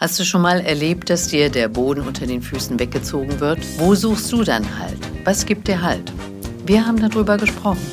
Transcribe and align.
Hast 0.00 0.16
du 0.20 0.24
schon 0.24 0.42
mal 0.42 0.60
erlebt, 0.60 1.10
dass 1.10 1.26
dir 1.26 1.50
der 1.50 1.66
Boden 1.66 2.06
unter 2.06 2.24
den 2.24 2.40
Füßen 2.40 2.78
weggezogen 2.78 3.40
wird? 3.40 3.58
Wo 3.80 3.96
suchst 3.96 4.30
du 4.30 4.44
dann 4.44 4.78
Halt? 4.78 4.96
Was 5.24 5.44
gibt 5.44 5.66
dir 5.66 5.82
Halt? 5.82 6.12
Wir 6.64 6.86
haben 6.86 7.00
darüber 7.00 7.36
gesprochen. 7.36 7.84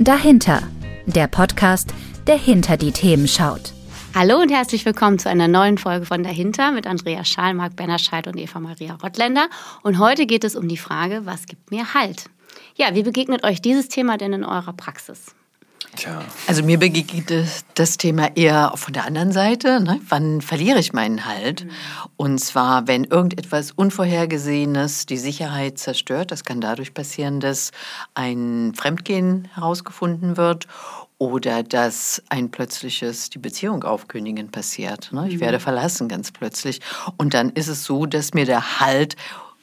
Dahinter, 0.00 0.60
der 1.06 1.28
Podcast, 1.28 1.94
der 2.26 2.36
hinter 2.36 2.76
die 2.76 2.90
Themen 2.90 3.28
schaut. 3.28 3.74
Hallo 4.12 4.40
und 4.40 4.50
herzlich 4.50 4.84
willkommen 4.84 5.20
zu 5.20 5.30
einer 5.30 5.46
neuen 5.46 5.78
Folge 5.78 6.04
von 6.04 6.24
Dahinter 6.24 6.72
mit 6.72 6.88
Andrea 6.88 7.24
Schaal, 7.24 7.54
Marc 7.54 7.76
Bennerscheid 7.76 8.26
und 8.26 8.36
Eva 8.36 8.58
Maria 8.58 8.94
Rottländer. 9.00 9.48
Und 9.84 10.00
heute 10.00 10.26
geht 10.26 10.42
es 10.42 10.56
um 10.56 10.66
die 10.66 10.76
Frage, 10.76 11.20
was 11.26 11.46
gibt 11.46 11.70
mir 11.70 11.94
Halt? 11.94 12.24
Ja, 12.74 12.96
wie 12.96 13.04
begegnet 13.04 13.44
euch 13.44 13.62
dieses 13.62 13.86
Thema 13.86 14.16
denn 14.16 14.32
in 14.32 14.44
eurer 14.44 14.72
Praxis? 14.72 15.26
Tja. 15.98 16.22
Also 16.46 16.62
mir 16.62 16.78
begegnet 16.78 17.64
das 17.74 17.96
Thema 17.96 18.36
eher 18.36 18.72
von 18.76 18.92
der 18.92 19.04
anderen 19.04 19.32
Seite. 19.32 19.80
Ne? 19.80 20.00
Wann 20.08 20.40
verliere 20.40 20.78
ich 20.78 20.92
meinen 20.92 21.26
Halt? 21.26 21.64
Mhm. 21.64 21.70
Und 22.16 22.38
zwar, 22.38 22.86
wenn 22.86 23.02
irgendetwas 23.02 23.72
Unvorhergesehenes 23.72 25.06
die 25.06 25.16
Sicherheit 25.16 25.78
zerstört. 25.78 26.30
Das 26.30 26.44
kann 26.44 26.60
dadurch 26.60 26.94
passieren, 26.94 27.40
dass 27.40 27.72
ein 28.14 28.74
Fremdgehen 28.76 29.48
herausgefunden 29.54 30.36
wird 30.36 30.68
oder 31.18 31.64
dass 31.64 32.22
ein 32.28 32.52
plötzliches 32.52 33.30
die 33.30 33.40
Beziehung 33.40 33.82
aufkündigen 33.82 34.52
passiert. 34.52 35.12
Ne? 35.12 35.26
Ich 35.28 35.36
mhm. 35.36 35.40
werde 35.40 35.58
verlassen 35.58 36.08
ganz 36.08 36.30
plötzlich. 36.30 36.80
Und 37.16 37.34
dann 37.34 37.50
ist 37.50 37.66
es 37.66 37.82
so, 37.82 38.06
dass 38.06 38.34
mir 38.34 38.46
der 38.46 38.78
Halt 38.78 39.16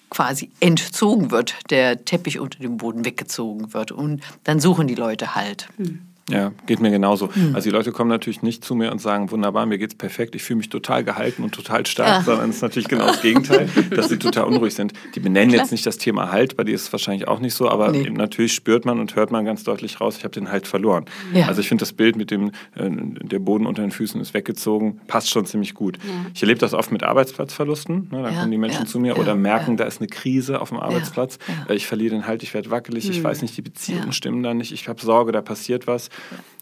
quasi 0.09 0.51
entzogen 0.59 1.31
wird, 1.31 1.55
der 1.69 2.03
Teppich 2.03 2.39
unter 2.39 2.59
dem 2.59 2.75
Boden 2.75 3.05
weggezogen 3.05 3.73
wird. 3.73 3.93
Und 3.93 4.21
dann 4.43 4.59
suchen 4.59 4.87
die 4.87 4.95
Leute 4.95 5.33
Halt. 5.33 5.69
Mhm. 5.77 6.01
Ja, 6.27 6.53
geht 6.65 6.79
mir 6.79 6.89
genauso. 6.89 7.29
Mhm. 7.35 7.53
Also 7.53 7.69
die 7.69 7.75
Leute 7.75 7.91
kommen 7.91 8.09
natürlich 8.09 8.41
nicht 8.41 8.65
zu 8.65 8.73
mir 8.73 8.91
und 8.91 8.99
sagen, 8.99 9.29
wunderbar, 9.29 9.67
mir 9.67 9.77
geht's 9.77 9.93
perfekt, 9.93 10.33
ich 10.33 10.41
fühle 10.41 10.57
mich 10.57 10.69
total 10.69 11.03
gehalten 11.03 11.43
und 11.43 11.53
total 11.53 11.85
stark, 11.85 12.07
ja. 12.07 12.21
sondern 12.23 12.49
es 12.49 12.55
ist 12.55 12.61
natürlich 12.63 12.87
genau 12.87 13.05
das 13.05 13.21
Gegenteil, 13.21 13.69
dass 13.91 14.09
sie 14.09 14.17
total 14.17 14.45
unruhig 14.45 14.73
sind. 14.73 14.93
Die 15.13 15.19
benennen 15.19 15.49
Klar. 15.49 15.61
jetzt 15.61 15.71
nicht 15.71 15.85
das 15.85 15.99
Thema 15.99 16.31
Halt, 16.31 16.57
bei 16.57 16.63
dir 16.63 16.73
ist 16.73 16.83
es 16.83 16.91
wahrscheinlich 16.91 17.27
auch 17.27 17.39
nicht 17.39 17.53
so, 17.53 17.69
aber 17.69 17.91
nee. 17.91 18.09
natürlich 18.09 18.53
spürt 18.53 18.85
man 18.85 18.99
und 18.99 19.15
hört 19.15 19.29
man 19.29 19.45
ganz 19.45 19.63
deutlich 19.63 20.01
raus, 20.01 20.17
ich 20.17 20.23
habe 20.23 20.33
den 20.33 20.51
Halt 20.51 20.65
verloren. 20.65 21.05
Ja. 21.31 21.45
Also 21.45 21.61
ich 21.61 21.67
finde 21.67 21.83
das 21.83 21.93
Bild 21.93 22.15
mit 22.15 22.31
dem, 22.31 22.47
äh, 22.73 22.89
der 22.89 23.37
Boden 23.37 23.67
unter 23.67 23.83
den 23.83 23.91
Füßen 23.91 24.19
ist 24.19 24.33
weggezogen, 24.33 25.01
passt 25.05 25.29
schon 25.29 25.45
ziemlich 25.45 25.75
gut. 25.75 25.97
Ja. 25.97 26.11
Ich 26.33 26.41
erlebe 26.41 26.59
das 26.59 26.73
oft 26.73 26.91
mit 26.91 27.03
Arbeitsplatzverlusten, 27.03 28.09
ne, 28.11 28.23
da 28.23 28.31
kommen 28.31 28.49
die 28.49 28.57
Menschen 28.57 28.87
zu 28.87 28.99
mir 28.99 29.19
oder 29.19 29.35
merken, 29.35 29.77
da 29.77 29.83
ist 29.83 30.01
eine 30.01 30.07
Krise 30.07 30.59
auf 30.59 30.69
dem 30.69 30.79
Arbeitsplatz, 30.79 31.37
äh, 31.69 31.75
ich 31.75 31.85
verliere 31.85 32.15
den 32.15 32.25
Halt, 32.25 32.41
ich 32.41 32.55
werde 32.55 32.71
wackelig, 32.71 33.05
mhm. 33.05 33.11
ich 33.11 33.17
hm. 33.17 33.23
weiß 33.25 33.43
nicht, 33.43 33.55
die 33.55 33.61
Beziehungen 33.61 34.11
stimmen 34.11 34.41
da 34.41 34.55
nicht, 34.55 34.71
ich 34.71 34.87
habe 34.87 34.99
Sorge, 34.99 35.31
da 35.31 35.43
passiert 35.43 35.85
was. 35.85 36.09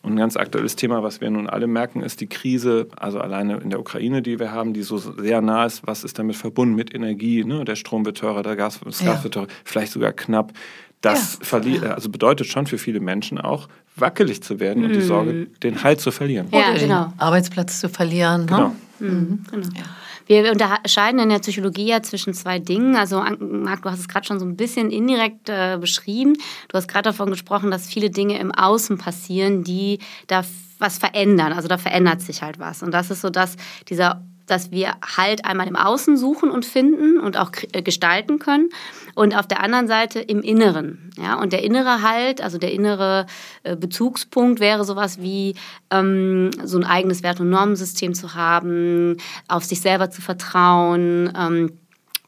Und 0.04 0.14
ein 0.14 0.18
ganz 0.18 0.36
aktuelles 0.36 0.76
Thema, 0.76 1.02
was 1.02 1.22
wir 1.22 1.30
nun 1.30 1.48
alle 1.48 1.66
merken, 1.66 2.04
ist 2.04 2.20
die 2.20 2.28
Krise, 2.28 2.88
also 2.98 3.20
alleine 3.20 3.58
in 3.58 3.70
der 3.70 3.80
Ukraine, 3.80 4.22
die 4.22 4.38
wir 4.38 4.52
haben, 4.52 4.74
die 4.74 4.84
so 4.84 4.98
sehr 4.98 5.42
nah 5.42 5.66
ist. 5.66 5.88
Was 5.88 6.04
ist 6.04 6.20
damit 6.20 6.36
verbunden 6.36 6.76
mit 6.76 6.94
Energie? 6.94 7.46
Ne? 7.46 7.64
Der 7.64 7.78
Strom 7.78 8.06
wird 8.06 8.18
teurer, 8.18 8.44
der 8.44 8.58
Gas, 8.58 8.82
das 8.84 9.00
Gas 9.00 9.24
wird 9.24 9.36
teurer, 9.36 9.48
vielleicht 9.64 9.94
sogar 9.94 10.12
knapp. 10.12 10.52
Das 11.00 11.40
ja. 11.52 11.94
also 11.94 12.10
bedeutet 12.10 12.48
schon 12.48 12.68
für 12.68 12.78
viele 12.78 13.00
Menschen 13.00 13.38
auch, 13.38 13.68
wackelig 13.96 14.44
zu 14.44 14.60
werden 14.60 14.80
mhm. 14.80 14.86
und 14.86 14.94
die 14.94 15.02
mhm. 15.02 15.08
Sorge, 15.08 15.48
den 15.62 15.84
Halt 15.84 16.02
zu 16.02 16.12
verlieren. 16.12 16.48
Ja, 16.52 16.74
genau. 16.74 17.14
Arbeitsplatz 17.18 17.80
zu 17.80 17.88
verlieren. 17.88 18.42
Ne? 18.42 18.48
Genau. 18.48 18.76
Mhm. 19.00 19.44
genau. 19.50 19.68
Ja. 19.76 19.84
Wir 20.26 20.52
unterscheiden 20.52 21.20
in 21.20 21.30
der 21.30 21.40
Psychologie 21.40 21.88
ja 21.88 22.02
zwischen 22.02 22.34
zwei 22.34 22.60
Dingen. 22.60 22.96
Also, 22.96 23.24
Marc, 23.40 23.84
du 23.84 23.90
hast 23.90 24.00
es 24.00 24.08
gerade 24.08 24.26
schon 24.26 24.40
so 24.40 24.46
ein 24.46 24.56
bisschen 24.56 24.92
indirekt 24.92 25.50
äh, 25.50 25.78
beschrieben. 25.80 26.34
Du 26.70 26.78
hast 26.78 26.88
gerade 26.88 27.10
davon 27.10 27.30
gesprochen, 27.30 27.72
dass 27.72 27.88
viele 27.88 28.10
Dinge 28.10 28.40
im 28.40 28.52
Außen 28.52 28.98
passieren, 28.98 29.64
die 29.64 30.00
da 30.28 30.44
was 30.80 30.98
verändern. 30.98 31.54
Also 31.54 31.68
da 31.68 31.78
verändert 31.78 32.22
sich 32.22 32.42
halt 32.42 32.60
was. 32.60 32.84
Und 32.84 32.92
das 32.92 33.10
ist 33.10 33.22
so, 33.22 33.30
dass 33.30 33.56
dieser 33.90 34.24
dass 34.46 34.72
wir 34.72 34.96
halt 35.18 35.46
einmal 35.46 35.68
im 35.68 35.76
Außen 35.76 36.18
suchen 36.18 36.50
und 36.50 36.66
finden 36.66 37.20
und 37.20 37.38
auch 37.38 37.52
äh, 37.72 37.82
gestalten 37.82 38.40
können 38.40 38.70
und 39.16 39.36
auf 39.38 39.48
der 39.48 39.62
anderen 39.62 39.88
Seite 39.88 40.20
im 40.20 40.42
Inneren. 40.42 41.12
Ja? 41.18 41.40
Und 41.40 41.54
der 41.54 41.64
innere 41.64 42.02
Halt, 42.02 42.42
also 42.42 42.58
der 42.58 42.72
innere 42.72 43.26
äh, 43.64 43.76
Bezugspunkt 43.76 44.60
wäre 44.60 44.84
sowas 44.84 45.22
wie 45.22 45.56
ähm, 45.92 46.52
so 46.64 46.78
ein 46.78 46.84
eigenes 46.84 47.24
Wert- 47.24 47.40
und 47.40 47.50
Normensystem 47.50 48.14
zu 48.14 48.34
haben, 48.36 49.18
auf 49.48 49.64
sich 49.64 49.82
selber 49.82 50.10
zu 50.10 50.22
vertrauen. 50.22 51.32
Ähm, 51.38 51.72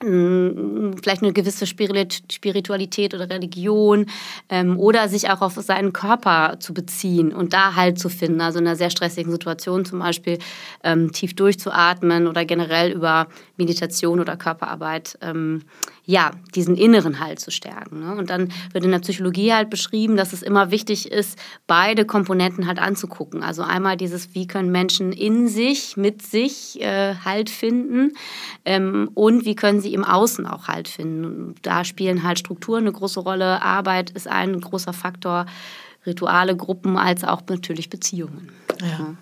vielleicht 0.01 1.23
eine 1.23 1.31
gewisse 1.31 1.65
Spiritualität 1.65 3.13
oder 3.13 3.29
Religion 3.29 4.07
ähm, 4.49 4.77
oder 4.77 5.07
sich 5.07 5.29
auch 5.29 5.41
auf 5.41 5.53
seinen 5.53 5.93
Körper 5.93 6.57
zu 6.59 6.73
beziehen 6.73 7.33
und 7.33 7.53
da 7.53 7.75
Halt 7.75 7.97
zu 7.97 8.09
finden. 8.09 8.41
Also 8.41 8.59
in 8.59 8.67
einer 8.67 8.75
sehr 8.75 8.89
stressigen 8.89 9.31
Situation 9.31 9.85
zum 9.85 9.99
Beispiel 9.99 10.37
ähm, 10.83 11.13
tief 11.13 11.33
durchzuatmen 11.33 12.27
oder 12.27 12.43
generell 12.43 12.91
über 12.91 13.27
Meditation 13.55 14.19
oder 14.19 14.35
Körperarbeit 14.35 15.17
ähm, 15.21 15.63
ja, 16.05 16.31
diesen 16.53 16.75
inneren 16.75 17.19
Halt 17.19 17.39
zu 17.39 17.51
stärken. 17.51 17.99
Ne? 17.99 18.15
Und 18.15 18.29
dann 18.29 18.51
wird 18.71 18.85
in 18.85 18.91
der 18.91 18.99
Psychologie 18.99 19.53
halt 19.53 19.69
beschrieben, 19.69 20.17
dass 20.17 20.33
es 20.33 20.43
immer 20.43 20.71
wichtig 20.71 21.11
ist, 21.11 21.37
beide 21.67 22.05
Komponenten 22.05 22.67
halt 22.67 22.79
anzugucken. 22.79 23.41
Also 23.43 23.63
einmal 23.63 23.97
dieses, 23.97 24.35
wie 24.35 24.47
können 24.47 24.71
Menschen 24.71 25.11
in 25.11 25.47
sich, 25.47 25.97
mit 25.97 26.21
sich 26.21 26.81
äh, 26.81 27.15
Halt 27.25 27.49
finden 27.49 28.13
ähm, 28.65 29.09
und 29.15 29.45
wie 29.45 29.55
können 29.55 29.81
sie 29.81 29.93
im 29.93 30.03
Außen 30.03 30.45
auch 30.45 30.67
Halt 30.67 30.87
finden. 30.87 31.25
Und 31.25 31.55
da 31.63 31.83
spielen 31.83 32.23
halt 32.23 32.39
Strukturen 32.39 32.83
eine 32.83 32.91
große 32.91 33.19
Rolle. 33.19 33.61
Arbeit 33.61 34.11
ist 34.11 34.27
ein 34.27 34.59
großer 34.61 34.93
Faktor, 34.93 35.45
Rituale, 36.05 36.55
Gruppen 36.55 36.97
als 36.97 37.23
auch 37.23 37.41
natürlich 37.49 37.89
Beziehungen. 37.89 38.51
Ja. 38.81 39.15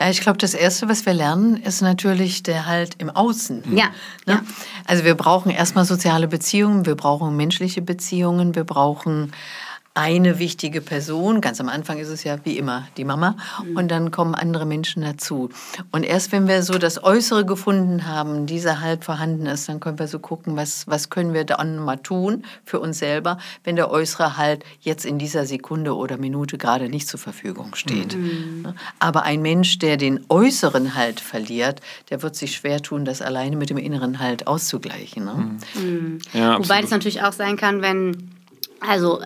Ja, 0.00 0.08
ich 0.08 0.22
glaube, 0.22 0.38
das 0.38 0.54
Erste, 0.54 0.88
was 0.88 1.04
wir 1.04 1.12
lernen, 1.12 1.58
ist 1.58 1.82
natürlich 1.82 2.42
der 2.42 2.64
Halt 2.64 2.94
im 2.98 3.10
Außen. 3.10 3.76
Ja. 3.76 3.88
Ne? 4.24 4.32
ja. 4.32 4.42
Also 4.86 5.04
wir 5.04 5.14
brauchen 5.14 5.50
erstmal 5.50 5.84
soziale 5.84 6.26
Beziehungen, 6.26 6.86
wir 6.86 6.94
brauchen 6.94 7.36
menschliche 7.36 7.82
Beziehungen, 7.82 8.54
wir 8.54 8.64
brauchen 8.64 9.32
eine 9.94 10.38
wichtige 10.38 10.80
Person. 10.80 11.40
Ganz 11.40 11.60
am 11.60 11.68
Anfang 11.68 11.98
ist 11.98 12.08
es 12.08 12.22
ja 12.22 12.36
wie 12.44 12.56
immer 12.56 12.86
die 12.96 13.04
Mama. 13.04 13.36
Mhm. 13.64 13.76
Und 13.76 13.90
dann 13.90 14.12
kommen 14.12 14.36
andere 14.36 14.64
Menschen 14.64 15.02
dazu. 15.02 15.50
Und 15.90 16.04
erst 16.04 16.30
wenn 16.30 16.46
wir 16.46 16.62
so 16.62 16.78
das 16.78 17.02
Äußere 17.02 17.44
gefunden 17.44 18.06
haben, 18.06 18.46
dieser 18.46 18.80
halt 18.80 19.04
vorhanden 19.04 19.46
ist, 19.46 19.68
dann 19.68 19.80
können 19.80 19.98
wir 19.98 20.06
so 20.06 20.20
gucken, 20.20 20.56
was, 20.56 20.86
was 20.86 21.10
können 21.10 21.34
wir 21.34 21.44
dann 21.44 21.78
mal 21.78 21.96
tun 21.96 22.44
für 22.64 22.78
uns 22.78 23.00
selber, 23.00 23.38
wenn 23.64 23.74
der 23.74 23.90
äußere 23.90 24.36
Halt 24.36 24.64
jetzt 24.80 25.04
in 25.04 25.18
dieser 25.18 25.44
Sekunde 25.44 25.96
oder 25.96 26.18
Minute 26.18 26.56
gerade 26.56 26.88
nicht 26.88 27.08
zur 27.08 27.18
Verfügung 27.18 27.74
steht. 27.74 28.16
Mhm. 28.16 28.74
Aber 29.00 29.24
ein 29.24 29.42
Mensch, 29.42 29.78
der 29.78 29.96
den 29.96 30.24
äußeren 30.28 30.94
Halt 30.94 31.18
verliert, 31.18 31.80
der 32.10 32.22
wird 32.22 32.36
sich 32.36 32.54
schwer 32.54 32.80
tun, 32.80 33.04
das 33.04 33.20
alleine 33.20 33.56
mit 33.56 33.70
dem 33.70 33.78
inneren 33.78 34.20
Halt 34.20 34.46
auszugleichen. 34.46 35.24
Ne? 35.24 35.58
Mhm. 35.74 36.18
Ja, 36.32 36.60
Wobei 36.60 36.80
es 36.80 36.90
natürlich 36.90 37.22
auch 37.22 37.32
sein 37.32 37.56
kann, 37.56 37.82
wenn 37.82 38.30
also 38.80 39.20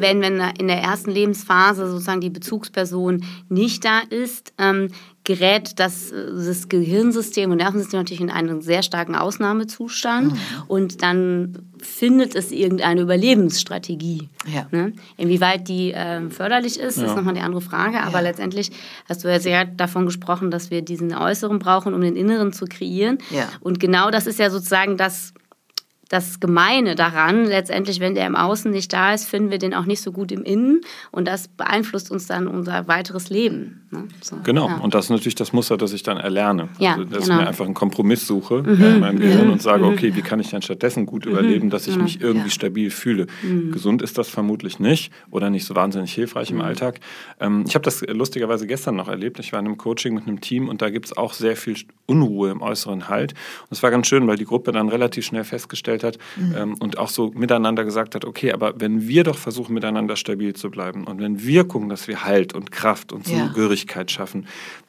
wenn, 0.00 0.20
wenn 0.20 0.40
in 0.58 0.68
der 0.68 0.80
ersten 0.80 1.10
Lebensphase 1.10 1.88
sozusagen 1.90 2.20
die 2.20 2.30
Bezugsperson 2.30 3.24
nicht 3.48 3.84
da 3.84 4.00
ist, 4.00 4.52
ähm, 4.58 4.88
gerät 5.24 5.78
das, 5.78 6.10
das 6.10 6.70
Gehirnsystem 6.70 7.50
und 7.50 7.58
Nervensystem 7.58 8.00
natürlich 8.00 8.22
in 8.22 8.30
einen 8.30 8.62
sehr 8.62 8.82
starken 8.82 9.14
Ausnahmezustand 9.14 10.32
mhm. 10.32 10.38
und 10.68 11.02
dann 11.02 11.58
findet 11.82 12.34
es 12.34 12.50
irgendeine 12.50 13.02
Überlebensstrategie. 13.02 14.30
Ja. 14.50 14.66
Ne? 14.70 14.94
Inwieweit 15.18 15.68
die 15.68 15.92
äh, 15.92 16.30
förderlich 16.30 16.80
ist, 16.80 16.96
ja. 16.96 17.04
ist 17.04 17.14
nochmal 17.14 17.34
die 17.34 17.40
andere 17.40 17.60
Frage. 17.60 18.00
Aber 18.00 18.18
ja. 18.18 18.20
letztendlich 18.20 18.72
hast 19.06 19.22
du 19.22 19.28
ja 19.28 19.38
sehr 19.38 19.66
davon 19.66 20.06
gesprochen, 20.06 20.50
dass 20.50 20.70
wir 20.70 20.80
diesen 20.80 21.14
Äußeren 21.14 21.58
brauchen, 21.58 21.92
um 21.92 22.00
den 22.00 22.16
Inneren 22.16 22.54
zu 22.54 22.64
kreieren. 22.64 23.18
Und 23.60 23.80
genau 23.80 24.10
das 24.10 24.26
ist 24.26 24.38
ja 24.38 24.48
sozusagen 24.48 24.96
das 24.96 25.34
das 26.08 26.40
Gemeine 26.40 26.94
daran, 26.94 27.44
letztendlich, 27.44 28.00
wenn 28.00 28.14
der 28.14 28.26
im 28.26 28.34
Außen 28.34 28.70
nicht 28.70 28.92
da 28.92 29.12
ist, 29.12 29.28
finden 29.28 29.50
wir 29.50 29.58
den 29.58 29.74
auch 29.74 29.84
nicht 29.84 30.00
so 30.00 30.10
gut 30.10 30.32
im 30.32 30.42
Innen 30.42 30.80
und 31.10 31.28
das 31.28 31.48
beeinflusst 31.48 32.10
uns 32.10 32.26
dann 32.26 32.46
unser 32.46 32.88
weiteres 32.88 33.28
Leben. 33.28 33.86
Ne? 33.90 34.04
So, 34.22 34.36
genau, 34.42 34.68
ja. 34.68 34.76
und 34.76 34.94
das 34.94 35.06
ist 35.06 35.10
natürlich 35.10 35.34
das 35.34 35.52
Muster, 35.52 35.76
das 35.76 35.92
ich 35.92 36.02
dann 36.02 36.16
erlerne. 36.16 36.68
Ja, 36.78 36.92
also, 36.92 37.04
dass 37.04 37.24
genau. 37.24 37.36
ich 37.36 37.42
mir 37.42 37.48
einfach 37.48 37.64
einen 37.64 37.74
Kompromiss 37.74 38.26
suche 38.26 38.62
mhm. 38.62 38.84
in 38.84 39.00
meinem 39.00 39.18
Gehirn 39.18 39.46
mhm. 39.46 39.52
und 39.52 39.62
sage, 39.62 39.84
mhm. 39.84 39.92
okay, 39.92 40.14
wie 40.14 40.22
kann 40.22 40.40
ich 40.40 40.50
dann 40.50 40.62
stattdessen 40.62 41.06
gut 41.06 41.26
mhm. 41.26 41.32
überleben, 41.32 41.70
dass 41.70 41.86
ich 41.86 41.94
genau. 41.94 42.04
mich 42.04 42.20
irgendwie 42.20 42.48
ja. 42.48 42.52
stabil 42.52 42.90
fühle. 42.90 43.26
Mhm. 43.42 43.72
Gesund 43.72 44.02
ist 44.02 44.18
das 44.18 44.28
vermutlich 44.28 44.78
nicht 44.78 45.12
oder 45.30 45.50
nicht 45.50 45.64
so 45.64 45.74
wahnsinnig 45.74 46.12
hilfreich 46.12 46.50
im 46.50 46.56
mhm. 46.56 46.62
Alltag. 46.62 47.00
Ähm, 47.40 47.64
ich 47.66 47.74
habe 47.74 47.84
das 47.84 48.02
lustigerweise 48.06 48.66
gestern 48.66 48.96
noch 48.96 49.08
erlebt. 49.08 49.38
Ich 49.38 49.52
war 49.52 49.60
in 49.60 49.66
einem 49.66 49.76
Coaching 49.76 50.14
mit 50.14 50.26
einem 50.26 50.40
Team 50.40 50.68
und 50.68 50.82
da 50.82 50.90
gibt 50.90 51.06
es 51.06 51.16
auch 51.16 51.32
sehr 51.32 51.56
viel 51.56 51.76
Unruhe 52.06 52.50
im 52.50 52.62
äußeren 52.62 53.08
Halt. 53.08 53.32
Und 53.32 53.72
es 53.72 53.82
war 53.82 53.90
ganz 53.90 54.06
schön, 54.06 54.26
weil 54.26 54.36
die 54.36 54.44
Gruppe 54.44 54.72
dann 54.72 54.88
relativ 54.88 55.26
schnell 55.26 55.44
festgestellt 55.44 55.97
gestellt 55.98 56.04
hat 56.04 56.18
mhm. 56.36 56.54
ähm, 56.56 56.74
und 56.78 56.98
auch 56.98 57.08
so 57.08 57.30
miteinander 57.34 57.84
gesagt 57.84 58.14
hat, 58.14 58.24
okay, 58.24 58.52
aber 58.52 58.80
wenn 58.80 59.08
wir 59.08 59.24
doch 59.24 59.36
versuchen, 59.36 59.74
miteinander 59.74 60.16
stabil 60.16 60.54
zu 60.54 60.70
bleiben 60.70 61.04
und 61.04 61.20
wenn 61.20 61.42
wir 61.42 61.64
gucken, 61.64 61.88
dass 61.88 62.08
wir 62.08 62.24
Halt 62.24 62.54
und 62.54 62.70
Kraft 62.70 63.12
und 63.12 63.26
Zugehörigkeit 63.26 64.10
ja. 64.10 64.14
schaffen, 64.14 64.46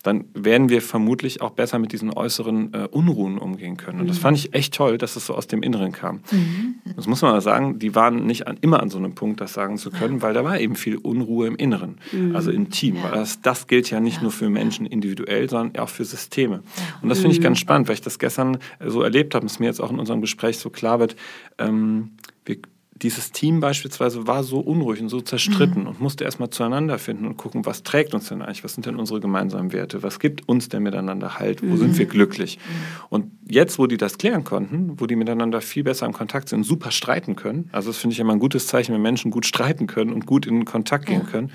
dann 0.09 0.25
werden 0.33 0.69
wir 0.69 0.81
vermutlich 0.81 1.41
auch 1.41 1.51
besser 1.51 1.77
mit 1.79 1.91
diesen 1.91 2.11
äußeren 2.11 2.73
äh, 2.73 2.87
Unruhen 2.89 3.37
umgehen 3.37 3.77
können. 3.77 4.01
Und 4.01 4.07
das 4.07 4.17
fand 4.17 4.37
ich 4.37 4.53
echt 4.53 4.73
toll, 4.73 4.97
dass 4.97 5.15
es 5.15 5.25
so 5.27 5.35
aus 5.35 5.47
dem 5.47 5.61
Inneren 5.61 5.91
kam. 5.91 6.21
Mhm. 6.31 6.75
Das 6.95 7.07
muss 7.07 7.21
man 7.21 7.31
mal 7.31 7.41
sagen, 7.41 7.77
die 7.77 7.93
waren 7.93 8.25
nicht 8.25 8.47
an, 8.47 8.57
immer 8.61 8.81
an 8.81 8.89
so 8.89 8.97
einem 8.97 9.13
Punkt, 9.13 9.39
das 9.39 9.53
sagen 9.53 9.77
zu 9.77 9.91
können, 9.91 10.21
weil 10.21 10.33
da 10.33 10.43
war 10.43 10.59
eben 10.59 10.75
viel 10.75 10.97
Unruhe 10.97 11.47
im 11.47 11.55
Inneren, 11.55 11.99
mhm. 12.11 12.35
also 12.35 12.49
im 12.51 12.71
Team. 12.71 12.95
Ja. 12.95 13.11
Das, 13.11 13.41
das 13.41 13.67
gilt 13.67 13.89
ja 13.91 13.99
nicht 13.99 14.17
ja. 14.17 14.23
nur 14.23 14.31
für 14.31 14.49
Menschen 14.49 14.85
individuell, 14.85 15.47
sondern 15.49 15.81
auch 15.81 15.89
für 15.89 16.05
Systeme. 16.05 16.63
Und 17.01 17.09
das 17.09 17.19
finde 17.19 17.35
ich 17.35 17.41
ganz 17.41 17.59
mhm. 17.59 17.61
spannend, 17.61 17.87
weil 17.87 17.93
ich 17.93 18.01
das 18.01 18.17
gestern 18.17 18.57
so 18.85 19.03
erlebt 19.03 19.35
habe 19.35 19.43
und 19.43 19.51
es 19.51 19.59
mir 19.59 19.67
jetzt 19.67 19.79
auch 19.79 19.91
in 19.91 19.99
unserem 19.99 20.21
Gespräch 20.21 20.57
so 20.57 20.69
klar 20.69 20.99
wird. 20.99 21.15
Ähm, 21.59 22.11
wir 22.45 22.57
dieses 23.01 23.31
Team 23.31 23.59
beispielsweise 23.59 24.27
war 24.27 24.43
so 24.43 24.59
unruhig 24.59 25.01
und 25.01 25.09
so 25.09 25.21
zerstritten 25.21 25.83
mhm. 25.83 25.87
und 25.87 26.01
musste 26.01 26.23
erstmal 26.23 26.49
zueinander 26.49 26.99
finden 26.99 27.25
und 27.25 27.37
gucken, 27.37 27.65
was 27.65 27.83
trägt 27.83 28.13
uns 28.13 28.29
denn 28.29 28.41
eigentlich, 28.41 28.63
was 28.63 28.73
sind 28.73 28.85
denn 28.85 28.95
unsere 28.97 29.19
gemeinsamen 29.19 29.71
Werte, 29.71 30.03
was 30.03 30.19
gibt 30.19 30.47
uns 30.47 30.69
denn 30.69 30.83
miteinander 30.83 31.39
Halt, 31.39 31.61
wo 31.61 31.67
mhm. 31.67 31.77
sind 31.77 31.97
wir 31.97 32.05
glücklich. 32.05 32.57
Mhm. 32.57 33.05
Und 33.09 33.31
jetzt, 33.49 33.79
wo 33.79 33.87
die 33.87 33.97
das 33.97 34.17
klären 34.17 34.43
konnten, 34.43 34.99
wo 34.99 35.05
die 35.05 35.15
miteinander 35.15 35.61
viel 35.61 35.83
besser 35.83 36.05
im 36.05 36.13
Kontakt 36.13 36.49
sind, 36.49 36.63
super 36.63 36.91
streiten 36.91 37.35
können, 37.35 37.69
also 37.71 37.89
das 37.89 37.97
finde 37.97 38.13
ich 38.13 38.19
immer 38.19 38.33
ein 38.33 38.39
gutes 38.39 38.67
Zeichen, 38.67 38.93
wenn 38.93 39.01
Menschen 39.01 39.31
gut 39.31 39.45
streiten 39.45 39.87
können 39.87 40.13
und 40.13 40.25
gut 40.25 40.45
in 40.45 40.65
Kontakt 40.65 41.05
gehen 41.05 41.21
ja. 41.23 41.29
können, 41.29 41.51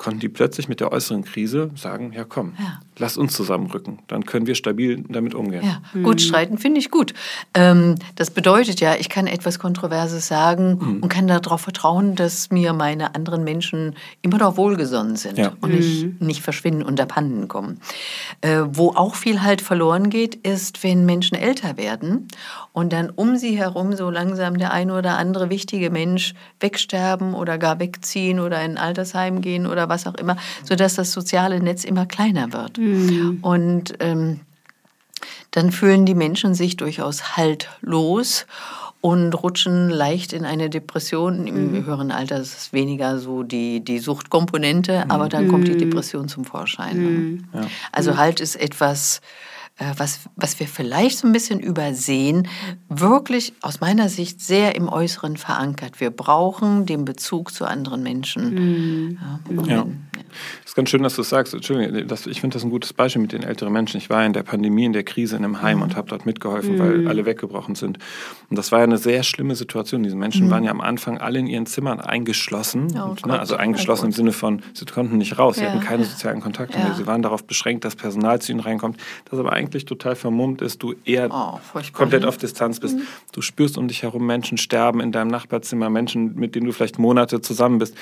konnten 0.00 0.20
die 0.20 0.30
plötzlich 0.30 0.66
mit 0.68 0.80
der 0.80 0.92
äußeren 0.92 1.24
Krise 1.24 1.70
sagen, 1.74 2.12
ja 2.14 2.24
komm, 2.24 2.54
ja. 2.58 2.80
Lass 3.00 3.16
uns 3.16 3.32
zusammenrücken, 3.32 3.98
dann 4.06 4.24
können 4.24 4.46
wir 4.46 4.54
stabil 4.54 5.02
damit 5.08 5.34
umgehen. 5.34 5.64
Ja, 5.64 5.82
mhm. 5.92 6.04
gut 6.04 6.20
streiten 6.20 6.58
finde 6.58 6.78
ich 6.78 6.90
gut. 6.90 7.14
Ähm, 7.54 7.96
das 8.14 8.30
bedeutet 8.30 8.80
ja, 8.80 8.94
ich 8.94 9.08
kann 9.08 9.26
etwas 9.26 9.58
Kontroverses 9.58 10.28
sagen 10.28 10.78
mhm. 10.80 11.02
und 11.02 11.08
kann 11.08 11.26
darauf 11.26 11.62
vertrauen, 11.62 12.14
dass 12.14 12.50
mir 12.50 12.72
meine 12.72 13.14
anderen 13.14 13.42
Menschen 13.42 13.96
immer 14.22 14.38
noch 14.38 14.56
wohlgesonnen 14.56 15.16
sind 15.16 15.38
ja. 15.38 15.52
und 15.60 15.72
nicht, 15.74 16.04
mhm. 16.04 16.26
nicht 16.26 16.42
verschwinden 16.42 16.82
und 16.82 17.00
abhanden 17.00 17.48
kommen. 17.48 17.80
Äh, 18.42 18.60
wo 18.68 18.90
auch 18.90 19.14
viel 19.14 19.42
halt 19.42 19.62
verloren 19.62 20.10
geht, 20.10 20.34
ist, 20.34 20.84
wenn 20.84 21.06
Menschen 21.06 21.36
älter 21.36 21.76
werden 21.76 22.28
und 22.72 22.92
dann 22.92 23.10
um 23.10 23.36
sie 23.36 23.56
herum 23.56 23.96
so 23.96 24.10
langsam 24.10 24.58
der 24.58 24.72
eine 24.72 24.96
oder 24.96 25.16
andere 25.16 25.48
wichtige 25.50 25.90
Mensch 25.90 26.34
wegsterben 26.60 27.34
oder 27.34 27.56
gar 27.56 27.80
wegziehen 27.80 28.40
oder 28.40 28.62
in 28.62 28.72
ein 28.72 28.78
Altersheim 28.78 29.40
gehen 29.40 29.66
oder 29.66 29.88
was 29.88 30.06
auch 30.06 30.14
immer, 30.14 30.36
sodass 30.64 30.96
das 30.96 31.12
soziale 31.12 31.60
Netz 31.60 31.84
immer 31.84 32.04
kleiner 32.04 32.52
wird. 32.52 32.78
Mhm. 32.78 32.89
Und 33.42 33.94
ähm, 34.00 34.40
dann 35.50 35.72
fühlen 35.72 36.06
die 36.06 36.14
Menschen 36.14 36.54
sich 36.54 36.76
durchaus 36.76 37.36
haltlos 37.36 38.46
und 39.00 39.32
rutschen 39.32 39.88
leicht 39.88 40.32
in 40.32 40.44
eine 40.44 40.68
Depression. 40.68 41.46
Im 41.46 41.72
mhm. 41.72 41.86
höheren 41.86 42.10
Alter 42.10 42.38
ist 42.38 42.56
es 42.56 42.72
weniger 42.72 43.18
so 43.18 43.42
die, 43.42 43.82
die 43.82 43.98
Suchtkomponente, 43.98 45.08
aber 45.08 45.28
dann 45.28 45.48
kommt 45.48 45.68
die 45.68 45.72
mhm. 45.72 45.78
Depression 45.78 46.28
zum 46.28 46.44
Vorschein. 46.44 46.98
Mhm. 46.98 47.44
Ja. 47.54 47.66
Also 47.92 48.16
Halt 48.16 48.40
ist 48.40 48.56
etwas, 48.56 49.22
äh, 49.78 49.94
was, 49.96 50.20
was 50.36 50.60
wir 50.60 50.68
vielleicht 50.68 51.18
so 51.18 51.26
ein 51.26 51.32
bisschen 51.32 51.60
übersehen, 51.60 52.46
wirklich 52.90 53.54
aus 53.62 53.80
meiner 53.80 54.10
Sicht 54.10 54.42
sehr 54.42 54.74
im 54.74 54.88
Äußeren 54.88 55.38
verankert. 55.38 56.00
Wir 56.00 56.10
brauchen 56.10 56.84
den 56.84 57.06
Bezug 57.06 57.54
zu 57.54 57.64
anderen 57.64 58.02
Menschen. 58.02 58.54
Mhm. 58.54 59.18
Ja. 59.66 59.86
Das 60.62 60.72
ist 60.72 60.74
ganz 60.74 60.90
schön, 60.90 61.02
dass 61.02 61.16
du 61.16 61.22
es 61.22 61.28
sagst. 61.28 61.54
Entschuldigung, 61.54 62.06
das, 62.06 62.26
ich 62.26 62.40
finde 62.40 62.54
das 62.54 62.64
ein 62.64 62.70
gutes 62.70 62.92
Beispiel 62.92 63.22
mit 63.22 63.32
den 63.32 63.42
älteren 63.42 63.72
Menschen. 63.72 63.98
Ich 63.98 64.10
war 64.10 64.24
in 64.24 64.32
der 64.32 64.42
Pandemie, 64.42 64.84
in 64.84 64.92
der 64.92 65.04
Krise 65.04 65.36
in 65.36 65.44
einem 65.44 65.62
Heim 65.62 65.78
mhm. 65.78 65.84
und 65.84 65.96
habe 65.96 66.08
dort 66.08 66.26
mitgeholfen, 66.26 66.74
mhm. 66.74 66.78
weil 66.78 67.08
alle 67.08 67.26
weggebrochen 67.26 67.74
sind. 67.74 67.98
Und 68.48 68.56
das 68.56 68.72
war 68.72 68.80
ja 68.80 68.84
eine 68.84 68.98
sehr 68.98 69.22
schlimme 69.22 69.54
Situation. 69.54 70.02
Diese 70.02 70.16
Menschen 70.16 70.46
mhm. 70.46 70.50
waren 70.50 70.64
ja 70.64 70.70
am 70.70 70.80
Anfang 70.80 71.18
alle 71.18 71.38
in 71.38 71.46
ihren 71.46 71.66
Zimmern 71.66 72.00
eingeschlossen. 72.00 72.88
Oh, 72.96 73.10
und, 73.10 73.26
ne, 73.26 73.38
also 73.38 73.56
eingeschlossen 73.56 74.04
oh, 74.04 74.06
im 74.06 74.12
Sinne 74.12 74.32
von, 74.32 74.62
sie 74.74 74.84
konnten 74.84 75.18
nicht 75.18 75.38
raus, 75.38 75.56
sie 75.56 75.62
ja. 75.62 75.70
hatten 75.70 75.80
keine 75.80 76.04
sozialen 76.04 76.40
Kontakte 76.40 76.78
ja. 76.78 76.84
mehr. 76.84 76.94
Sie 76.94 77.06
waren 77.06 77.22
darauf 77.22 77.44
beschränkt, 77.44 77.84
dass 77.84 77.96
Personal 77.96 78.40
zu 78.40 78.52
ihnen 78.52 78.60
reinkommt, 78.60 78.98
das 79.30 79.38
aber 79.38 79.52
eigentlich 79.52 79.84
total 79.84 80.16
vermummt 80.16 80.62
ist, 80.62 80.82
du 80.82 80.94
eher 81.04 81.28
oh, 81.30 81.58
komplett 81.92 82.24
auf 82.24 82.38
Distanz 82.38 82.80
bist. 82.80 82.96
Mhm. 82.96 83.02
Du 83.32 83.42
spürst 83.42 83.78
um 83.78 83.88
dich 83.88 84.02
herum 84.02 84.26
Menschen 84.26 84.58
sterben 84.58 85.00
in 85.00 85.12
deinem 85.12 85.28
Nachbarzimmer, 85.28 85.90
Menschen, 85.90 86.34
mit 86.36 86.54
denen 86.54 86.66
du 86.66 86.72
vielleicht 86.72 86.98
Monate 86.98 87.40
zusammen 87.40 87.78
bist 87.78 87.96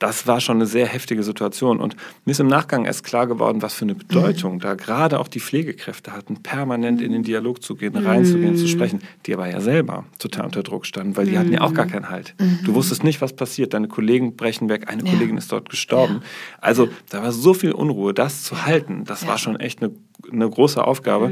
das 0.00 0.26
war 0.26 0.40
schon 0.40 0.56
eine 0.56 0.66
sehr 0.66 0.86
heftige 0.86 1.22
Situation. 1.22 1.78
Und 1.78 1.94
mir 2.24 2.32
ist 2.32 2.40
im 2.40 2.48
Nachgang 2.48 2.86
erst 2.86 3.04
klar 3.04 3.26
geworden, 3.26 3.60
was 3.60 3.74
für 3.74 3.84
eine 3.84 3.94
Bedeutung 3.94 4.54
mhm. 4.54 4.60
da 4.60 4.74
gerade 4.74 5.20
auch 5.20 5.28
die 5.28 5.40
Pflegekräfte 5.40 6.12
hatten, 6.12 6.42
permanent 6.42 7.02
in 7.02 7.12
den 7.12 7.22
Dialog 7.22 7.62
zu 7.62 7.76
gehen, 7.76 7.94
reinzugehen, 7.94 8.56
zu 8.56 8.64
mhm. 8.64 8.68
sprechen, 8.68 9.02
die 9.26 9.34
aber 9.34 9.48
ja 9.48 9.60
selber 9.60 10.06
total 10.18 10.46
unter 10.46 10.62
Druck 10.62 10.86
standen, 10.86 11.16
weil 11.18 11.26
die 11.26 11.38
hatten 11.38 11.52
ja 11.52 11.60
auch 11.60 11.74
gar 11.74 11.84
mhm. 11.84 11.90
keinen 11.90 12.08
Halt. 12.08 12.34
Du 12.64 12.74
wusstest 12.74 13.04
nicht, 13.04 13.20
was 13.20 13.34
passiert. 13.34 13.74
Deine 13.74 13.88
Kollegen 13.88 14.36
brechen 14.36 14.70
weg, 14.70 14.88
eine 14.88 15.04
ja. 15.04 15.12
Kollegin 15.12 15.36
ist 15.36 15.52
dort 15.52 15.68
gestorben. 15.68 16.14
Ja. 16.14 16.28
Also 16.62 16.88
da 17.10 17.22
war 17.22 17.32
so 17.32 17.52
viel 17.52 17.72
Unruhe, 17.72 18.14
das 18.14 18.42
zu 18.42 18.64
halten, 18.64 19.04
das 19.04 19.22
ja. 19.22 19.28
war 19.28 19.38
schon 19.38 19.60
echt 19.60 19.82
eine, 19.82 19.92
eine 20.32 20.48
große 20.48 20.82
Aufgabe. 20.82 21.26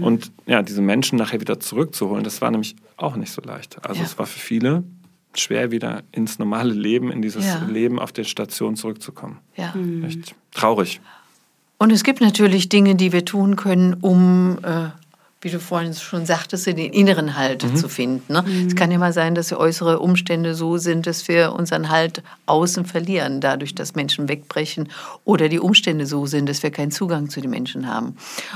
Und 0.00 0.30
ja, 0.46 0.62
diese 0.62 0.80
Menschen 0.80 1.18
nachher 1.18 1.40
wieder 1.40 1.58
zurückzuholen, 1.58 2.22
das 2.22 2.40
war 2.40 2.52
nämlich 2.52 2.76
auch 2.96 3.16
nicht 3.16 3.32
so 3.32 3.42
leicht. 3.42 3.84
Also 3.84 4.00
es 4.02 4.16
war 4.16 4.26
für 4.26 4.38
viele 4.38 4.84
schwer 5.38 5.70
wieder 5.70 6.02
ins 6.12 6.38
normale 6.38 6.72
Leben, 6.72 7.10
in 7.10 7.22
dieses 7.22 7.46
ja. 7.46 7.64
Leben 7.64 7.98
auf 7.98 8.12
der 8.12 8.24
Station 8.24 8.76
zurückzukommen. 8.76 9.38
Ja. 9.56 9.74
Echt 10.06 10.34
traurig. 10.52 11.00
Und 11.78 11.90
es 11.90 12.04
gibt 12.04 12.20
natürlich 12.20 12.68
Dinge, 12.68 12.94
die 12.94 13.12
wir 13.12 13.24
tun 13.24 13.56
können, 13.56 13.94
um 13.94 14.58
äh, 14.62 14.90
wie 15.42 15.50
du 15.50 15.58
vorhin 15.58 15.92
schon 15.92 16.24
sagtest, 16.24 16.68
in 16.68 16.76
den 16.76 16.92
inneren 16.92 17.36
Halt 17.36 17.64
mhm. 17.64 17.74
zu 17.74 17.88
finden. 17.88 18.32
Ne? 18.32 18.42
Mhm. 18.42 18.68
Es 18.68 18.76
kann 18.76 18.92
ja 18.92 18.98
mal 18.98 19.12
sein, 19.12 19.34
dass 19.34 19.48
die 19.48 19.56
äußere 19.56 19.98
Umstände 19.98 20.54
so 20.54 20.78
sind, 20.78 21.08
dass 21.08 21.26
wir 21.26 21.52
unseren 21.52 21.88
Halt 21.88 22.22
außen 22.46 22.84
verlieren, 22.84 23.40
dadurch, 23.40 23.74
dass 23.74 23.96
Menschen 23.96 24.28
wegbrechen 24.28 24.88
oder 25.24 25.48
die 25.48 25.58
Umstände 25.58 26.06
so 26.06 26.26
sind, 26.26 26.48
dass 26.48 26.62
wir 26.62 26.70
keinen 26.70 26.92
Zugang 26.92 27.28
zu 27.28 27.40
den 27.40 27.50
Menschen 27.50 27.92
haben. 27.92 28.14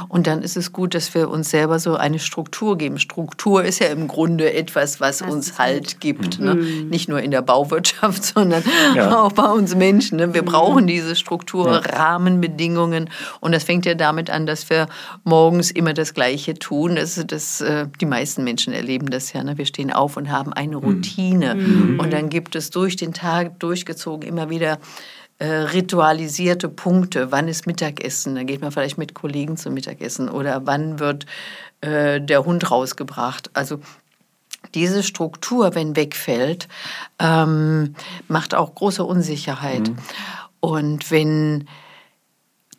Und 0.09 0.29
dann 0.29 0.43
ist 0.43 0.57
es 0.57 0.73
gut, 0.73 0.95
dass 0.95 1.13
wir 1.13 1.29
uns 1.29 1.51
selber 1.51 1.81
so 1.81 1.97
eine 1.97 2.21
Struktur 2.21 2.79
geben. 2.79 3.01
Struktur 3.01 3.65
ist 3.65 3.81
ja 3.81 3.89
im 3.89 4.07
Grunde 4.07 4.53
etwas, 4.53 5.01
was 5.01 5.19
das 5.19 5.29
uns 5.29 5.59
Halt 5.59 6.01
gibt. 6.01 6.39
Ne? 6.39 6.55
Mhm. 6.55 6.61
Ne? 6.61 6.85
Nicht 6.85 7.09
nur 7.09 7.21
in 7.21 7.33
der 7.33 7.43
Bauwirtschaft, 7.43 8.25
sondern 8.35 8.63
ja. 8.95 9.23
auch 9.23 9.33
bei 9.33 9.51
uns 9.51 9.75
Menschen. 9.75 10.19
Ne? 10.19 10.35
Wir 10.35 10.43
mhm. 10.43 10.47
brauchen 10.47 10.87
diese 10.87 11.17
Struktur, 11.17 11.69
ja. 11.73 11.79
Rahmenbedingungen. 11.79 13.11
Und 13.41 13.51
das 13.51 13.65
fängt 13.65 13.87
ja 13.87 13.95
damit 13.95 14.31
an, 14.31 14.47
dass 14.47 14.71
wir 14.71 14.87
morgens 15.25 15.73
immer 15.73 15.93
das 15.93 16.15
Gleiche 16.15 16.55
tun 16.55 16.76
tun. 16.77 16.97
Das, 16.97 17.23
das, 17.27 17.61
äh, 17.61 17.87
die 18.01 18.07
meisten 18.07 18.45
Menschen 18.45 18.73
erleben 18.73 19.09
das 19.11 19.33
ja. 19.33 19.43
Ne? 19.43 19.57
Wir 19.59 19.67
stehen 19.67 19.93
auf 19.93 20.17
und 20.17 20.31
haben 20.31 20.53
eine 20.53 20.77
Routine. 20.77 21.55
Mhm. 21.55 22.01
Und 22.01 22.13
dann 22.13 22.29
gibt 22.29 22.55
es 22.55 22.71
durch 22.71 22.97
den 22.97 23.13
Tag 23.13 23.59
durchgezogen 23.61 24.29
immer 24.29 24.51
wieder 24.51 24.79
äh, 25.39 25.47
ritualisierte 25.47 26.69
Punkte. 26.69 27.33
Wann 27.33 27.49
ist 27.49 27.67
Mittagessen? 27.67 28.35
Dann 28.35 28.47
geht 28.47 28.61
man 28.61 28.73
vielleicht 28.73 28.99
mit 28.99 29.15
Kollegen 29.15 29.57
zum 29.57 29.75
Mittagessen. 29.75 30.29
Oder 30.29 30.67
wann 30.67 30.99
wird 30.99 31.27
äh, 31.81 32.21
der 32.21 32.45
Hund 32.45 32.71
rausgebracht? 32.71 33.51
Also 33.55 33.81
diese 34.75 35.03
Struktur, 35.03 35.75
wenn 35.75 35.97
wegfällt, 35.97 36.69
ähm, 37.19 37.95
macht 38.29 38.55
auch 38.55 38.75
große 38.75 39.05
Unsicherheit. 39.05 39.89
Mhm. 39.89 39.97
Und 40.61 41.11
wenn 41.11 41.69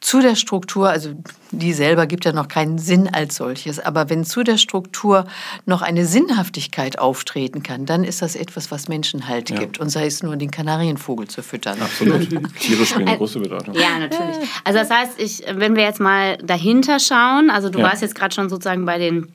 zu 0.08 0.22
der 0.22 0.36
Struktur, 0.36 0.88
also 0.88 1.10
die 1.52 1.74
selber 1.74 2.08
gibt 2.08 2.24
ja 2.24 2.32
noch 2.32 2.48
keinen 2.48 2.78
Sinn 2.78 3.10
als 3.14 3.36
solches, 3.36 3.78
aber 3.78 4.10
wenn 4.10 4.24
zu 4.24 4.42
der 4.42 4.58
Struktur 4.58 5.26
noch 5.66 5.82
eine 5.82 6.06
Sinnhaftigkeit 6.06 6.98
auftreten 6.98 7.62
kann, 7.62 7.86
dann 7.86 8.06
ist 8.06 8.22
das 8.22 8.38
etwas, 8.38 8.72
was 8.72 8.88
Menschen 8.88 9.28
halt 9.28 9.50
ja. 9.50 9.58
gibt 9.58 9.82
und 9.82 9.90
sei 9.90 10.06
es 10.06 10.24
nur 10.24 10.38
den 10.38 10.50
Kanarienvogel 10.50 11.28
zu 11.28 11.44
füttern. 11.44 11.82
Absolut. 11.82 12.30
Tiere 12.62 12.86
spielen 12.86 13.10
eine 13.10 13.18
große 13.18 13.38
Bedeutung. 13.38 13.74
Ja, 13.74 14.00
natürlich. 14.00 14.48
Also 14.64 14.80
das 14.80 14.90
heißt, 14.90 15.12
ich, 15.18 15.44
wenn 15.52 15.76
wir 15.76 15.84
jetzt 15.84 16.00
mal 16.00 16.38
dahinter 16.38 17.02
schauen, 17.02 17.50
also 17.50 17.68
du 17.68 17.80
ja. 17.80 17.88
warst 17.88 18.02
jetzt 18.02 18.16
gerade 18.16 18.34
schon 18.34 18.48
sozusagen 18.48 18.86
bei 18.86 19.00
den 19.00 19.28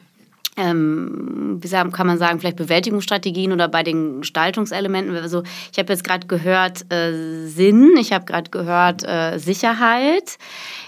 ähm, 0.57 1.59
wie 1.63 1.69
kann 1.69 2.07
man 2.07 2.19
sagen, 2.19 2.41
vielleicht 2.41 2.57
Bewältigungsstrategien 2.57 3.53
oder 3.53 3.69
bei 3.69 3.83
den 3.83 4.21
Gestaltungselementen. 4.21 5.17
Also 5.17 5.43
ich 5.73 5.79
habe 5.79 5.93
jetzt 5.93 6.05
gerade 6.05 6.27
gehört 6.27 6.93
äh, 6.93 7.47
Sinn, 7.47 7.95
ich 7.99 8.13
habe 8.13 8.27
gerade 8.27 8.51
gehört 8.51 9.03
äh, 9.05 9.39
Sicherheit, 9.39 10.39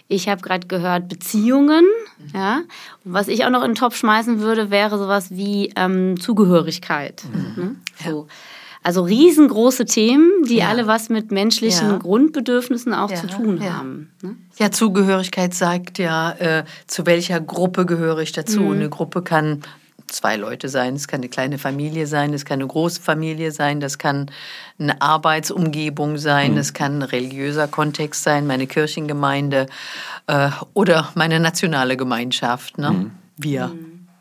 ich 0.09 0.28
habe 0.28 0.42
gerade 0.42 0.66
gehört 0.66 1.09
Beziehungen. 1.09 1.85
Ja? 2.35 2.62
Und 3.04 3.12
was 3.12 3.28
ich 3.28 3.44
auch 3.44 3.50
noch 3.50 3.62
in 3.62 3.71
den 3.71 3.76
Topf 3.76 3.97
schmeißen 3.97 4.40
würde, 4.40 4.71
wäre 4.71 4.99
sowas 4.99 5.30
wie 5.30 5.73
ähm, 5.76 6.21
Zugehörigkeit. 6.21 7.25
Mhm. 7.33 7.62
Ne? 7.62 7.76
So. 8.04 8.26
Ja. 8.28 8.35
Also 8.85 9.03
riesengroße 9.03 9.87
Themen, 9.87 10.31
die 10.47 10.57
ja. 10.57 10.69
alle 10.69 10.87
was 10.87 11.09
mit 11.09 11.33
menschlichen 11.33 11.91
ja. 11.91 11.97
Grundbedürfnissen 11.97 12.93
auch 12.93 13.11
ja. 13.11 13.17
zu 13.17 13.29
tun 13.29 13.59
haben. 13.64 14.11
Ne? 14.23 14.37
Ja, 14.59 14.71
Zugehörigkeit 14.71 15.55
sagt 15.55 15.99
ja, 15.99 16.33
äh, 16.33 16.64
zu 16.87 17.07
welcher 17.07 17.41
Gruppe 17.41 17.87
gehöre 17.87 18.19
ich 18.19 18.33
dazu. 18.33 18.61
Mhm. 18.61 18.73
Eine 18.73 18.88
Gruppe 18.91 19.23
kann 19.23 19.62
zwei 20.09 20.37
Leute 20.37 20.69
sein, 20.69 20.97
es 20.97 21.09
kann 21.09 21.21
eine 21.21 21.31
kleine 21.31 21.57
Familie 21.57 22.07
sein, 22.07 22.35
es 22.35 22.45
kann 22.45 22.61
eine 22.61 22.67
große 22.67 23.00
Familie 23.00 23.53
sein, 23.53 23.81
das 23.81 23.97
kann 23.97 24.31
eine 24.79 25.00
Arbeitsumgebung 25.00 26.19
sein, 26.19 26.53
mhm. 26.53 26.59
es 26.59 26.75
kann 26.75 26.99
ein 26.99 27.03
religiöser 27.03 27.69
Kontext 27.69 28.23
sein, 28.23 28.47
meine 28.47 28.67
Kirchengemeinde 28.67 29.67
äh, 30.26 30.50
oder 30.75 31.11
meine 31.14 31.41
nationale 31.41 31.97
Gemeinschaft. 31.97 32.76
Ne? 32.76 32.91
Mhm. 32.91 33.11
Wir. 33.38 33.73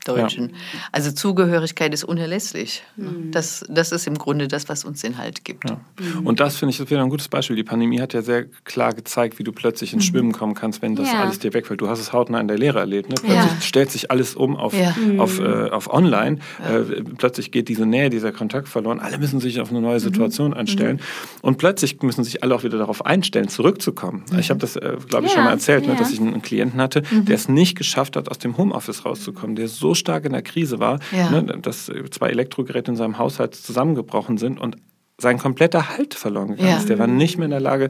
Mhm. 0.07 0.15
Deutschen. 0.15 0.49
Ja. 0.49 0.55
Also 0.91 1.11
Zugehörigkeit 1.11 1.93
ist 1.93 2.03
unerlässlich. 2.03 2.83
Mhm. 2.95 3.31
Das, 3.31 3.65
das 3.69 3.91
ist 3.91 4.07
im 4.07 4.17
Grunde 4.17 4.47
das, 4.47 4.69
was 4.69 4.83
uns 4.83 5.01
den 5.01 5.17
Halt 5.17 5.45
gibt. 5.45 5.69
Ja. 5.69 5.79
Mhm. 5.99 6.27
Und 6.27 6.39
das 6.39 6.57
finde 6.57 6.71
ich 6.71 6.89
wieder 6.89 7.01
ein 7.01 7.09
gutes 7.09 7.27
Beispiel. 7.27 7.55
Die 7.55 7.63
Pandemie 7.63 7.99
hat 7.99 8.13
ja 8.13 8.21
sehr 8.21 8.45
klar 8.65 8.93
gezeigt, 8.93 9.39
wie 9.39 9.43
du 9.43 9.51
plötzlich 9.51 9.93
ins 9.93 10.05
mhm. 10.05 10.09
Schwimmen 10.09 10.31
kommen 10.31 10.53
kannst, 10.53 10.81
wenn 10.81 10.95
das 10.95 11.11
ja. 11.11 11.21
alles 11.21 11.39
dir 11.39 11.53
wegfällt. 11.53 11.81
Du 11.81 11.89
hast 11.89 11.99
es 11.99 12.13
hautnah 12.13 12.39
in 12.39 12.47
der 12.47 12.57
Lehre 12.57 12.79
erlebt. 12.79 13.09
Ne? 13.09 13.15
Plötzlich 13.15 13.63
stellt 13.63 13.91
sich 13.91 14.11
alles 14.11 14.35
um 14.35 14.55
auf, 14.55 14.73
auf, 15.17 15.39
mhm. 15.39 15.45
äh, 15.45 15.69
auf 15.69 15.91
online. 15.91 16.39
Äh, 16.59 17.03
plötzlich 17.17 17.51
geht 17.51 17.69
diese 17.69 17.85
Nähe, 17.85 18.09
dieser 18.09 18.31
Kontakt 18.31 18.67
verloren. 18.67 18.99
Alle 18.99 19.17
müssen 19.17 19.39
sich 19.39 19.61
auf 19.61 19.69
eine 19.69 19.81
neue 19.81 19.95
mhm. 19.95 19.99
Situation 19.99 20.53
einstellen. 20.53 21.01
Und 21.41 21.57
plötzlich 21.57 22.01
müssen 22.01 22.23
sich 22.23 22.43
alle 22.43 22.55
auch 22.55 22.63
wieder 22.63 22.77
darauf 22.77 23.05
einstellen, 23.05 23.47
zurückzukommen. 23.47 24.25
Ich 24.37 24.49
habe 24.49 24.59
das, 24.59 24.75
äh, 24.75 24.97
glaube 25.07 25.27
ich, 25.27 25.31
schon 25.31 25.43
mal 25.43 25.51
erzählt, 25.51 25.87
ne, 25.87 25.95
dass 25.95 26.11
ich 26.11 26.19
einen 26.19 26.41
Klienten 26.41 26.81
hatte, 26.81 27.03
der 27.11 27.35
es 27.35 27.47
nicht 27.47 27.77
geschafft 27.77 28.15
hat, 28.15 28.29
aus 28.29 28.39
dem 28.39 28.57
Homeoffice 28.57 29.05
rauszukommen, 29.05 29.55
der 29.55 29.67
so 29.67 29.92
stark 29.93 30.25
in 30.25 30.33
der 30.33 30.41
Krise 30.41 30.79
war, 30.79 30.99
ja. 31.11 31.29
ne, 31.29 31.43
dass 31.61 31.91
zwei 32.11 32.29
Elektrogeräte 32.29 32.91
in 32.91 32.97
seinem 32.97 33.17
Haushalt 33.17 33.55
zusammengebrochen 33.55 34.37
sind 34.37 34.59
und 34.59 34.77
sein 35.17 35.37
kompletter 35.37 35.89
Halt 35.89 36.13
verloren 36.13 36.49
gegangen 36.49 36.69
ja. 36.69 36.77
ist. 36.77 36.89
Der 36.89 36.99
war 36.99 37.07
nicht 37.07 37.37
mehr 37.37 37.45
in 37.45 37.51
der 37.51 37.59
Lage, 37.59 37.89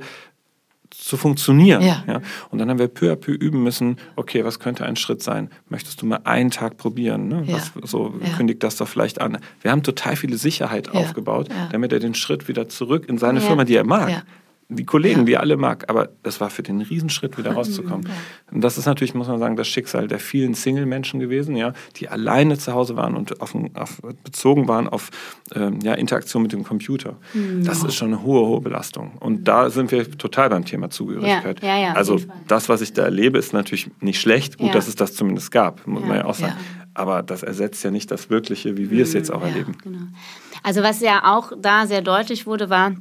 zu 0.94 1.18
funktionieren. 1.18 1.82
Ja. 1.82 2.04
ja. 2.08 2.22
Und 2.50 2.60
dann 2.60 2.70
haben 2.70 2.80
wir 2.80 2.88
peu 2.88 3.12
à 3.12 3.16
peu 3.16 3.32
üben 3.32 3.64
müssen, 3.64 3.98
okay, 4.16 4.46
was 4.46 4.60
könnte 4.60 4.86
ein 4.86 4.96
Schritt 4.96 5.24
sein? 5.24 5.50
Möchtest 5.68 6.02
du 6.02 6.06
mal 6.06 6.20
einen 6.24 6.52
Tag 6.52 6.78
probieren? 6.78 7.28
Ne? 7.28 7.44
Ja. 7.48 7.56
Was, 7.56 7.72
so 7.90 8.14
ja. 8.22 8.36
kündigt 8.38 8.64
das 8.64 8.78
doch 8.78 8.88
vielleicht 8.88 9.20
an. 9.20 9.40
Wir 9.62 9.72
haben 9.72 9.84
total 9.84 10.16
viele 10.16 10.38
Sicherheit 10.38 10.94
aufgebaut, 10.94 11.50
damit 11.72 11.92
er 11.94 12.00
den 12.00 12.14
Schritt 12.14 12.48
wieder 12.48 12.70
zurück 12.70 13.08
in 13.10 13.18
seine 13.18 13.42
Firma, 13.42 13.64
die 13.64 13.76
er 13.76 13.86
mag, 13.86 14.24
die 14.70 14.86
Kollegen, 14.86 15.22
ja. 15.22 15.26
die 15.26 15.38
alle 15.38 15.58
mag. 15.58 15.90
Aber 15.90 16.10
das 16.24 16.40
war 16.42 16.50
für 16.50 16.64
den 16.64 16.82
Riesenschritt, 16.82 17.38
wieder 17.38 17.54
rauszukommen. 17.54 18.08
Ja. 18.08 18.14
Und 18.54 18.62
das 18.62 18.78
ist 18.78 18.86
natürlich, 18.86 19.14
muss 19.14 19.28
man 19.28 19.40
sagen, 19.40 19.56
das 19.56 19.68
Schicksal 19.68 20.08
der 20.08 20.20
vielen 20.20 20.54
Single-Menschen 20.54 21.20
gewesen, 21.20 21.56
ja, 21.56 21.74
die 21.96 22.10
alleine 22.10 22.58
zu 22.58 22.74
Hause 22.74 22.96
waren 22.96 23.16
und 23.16 23.42
auf, 23.42 23.56
auf, 23.74 24.02
bezogen 24.24 24.68
waren 24.68 24.88
auf 24.88 25.10
ähm, 25.56 25.80
ja, 25.82 25.94
Interaktion 25.94 26.42
mit 26.42 26.54
dem 26.54 26.64
Computer. 26.64 27.18
Mhm. 27.34 27.64
Das 27.66 27.84
ist 27.84 27.96
schon 27.96 28.10
eine 28.10 28.24
hohe, 28.24 28.46
hohe 28.48 28.62
Belastung. 28.62 29.14
Und 29.20 29.48
da 29.48 29.70
sind 29.70 29.92
wir 29.92 30.10
total 30.12 30.50
beim 30.50 30.66
Thema 30.66 30.90
Zugehörigkeit. 30.90 31.62
Ja. 31.62 31.94
also 31.94 32.20
das, 32.48 32.70
was 32.70 32.82
ich 32.82 32.94
da 32.94 33.04
erlebe, 33.04 33.38
ist 33.38 33.54
natürlich 33.54 33.90
nicht 34.00 34.20
schlecht. 34.20 34.58
Gut, 34.58 34.74
dass 34.76 34.88
es 34.88 34.96
das 34.96 35.14
zumindest 35.14 35.52
gab, 35.52 35.86
muss 35.88 36.04
man 36.04 36.18
ja 36.18 36.26
auch 36.26 36.36
sagen. 36.36 36.56
Aber 36.94 37.24
das 37.24 37.44
ersetzt 37.44 37.84
ja 37.84 37.92
nicht 37.92 38.12
das 38.12 38.30
Wirkliche, 38.30 38.78
wie 38.78 38.92
wir 38.92 38.98
mhm. 38.98 39.04
es 39.04 39.14
jetzt 39.14 39.32
auch 39.32 39.42
erleben. 39.42 39.76
Genau. 39.84 40.00
Also 40.62 40.84
was 40.84 41.02
ja 41.02 41.36
auch 41.36 41.52
da 41.60 41.88
sehr 41.88 42.02
deutlich 42.02 42.46
wurde, 42.46 42.70
war, 42.70 42.94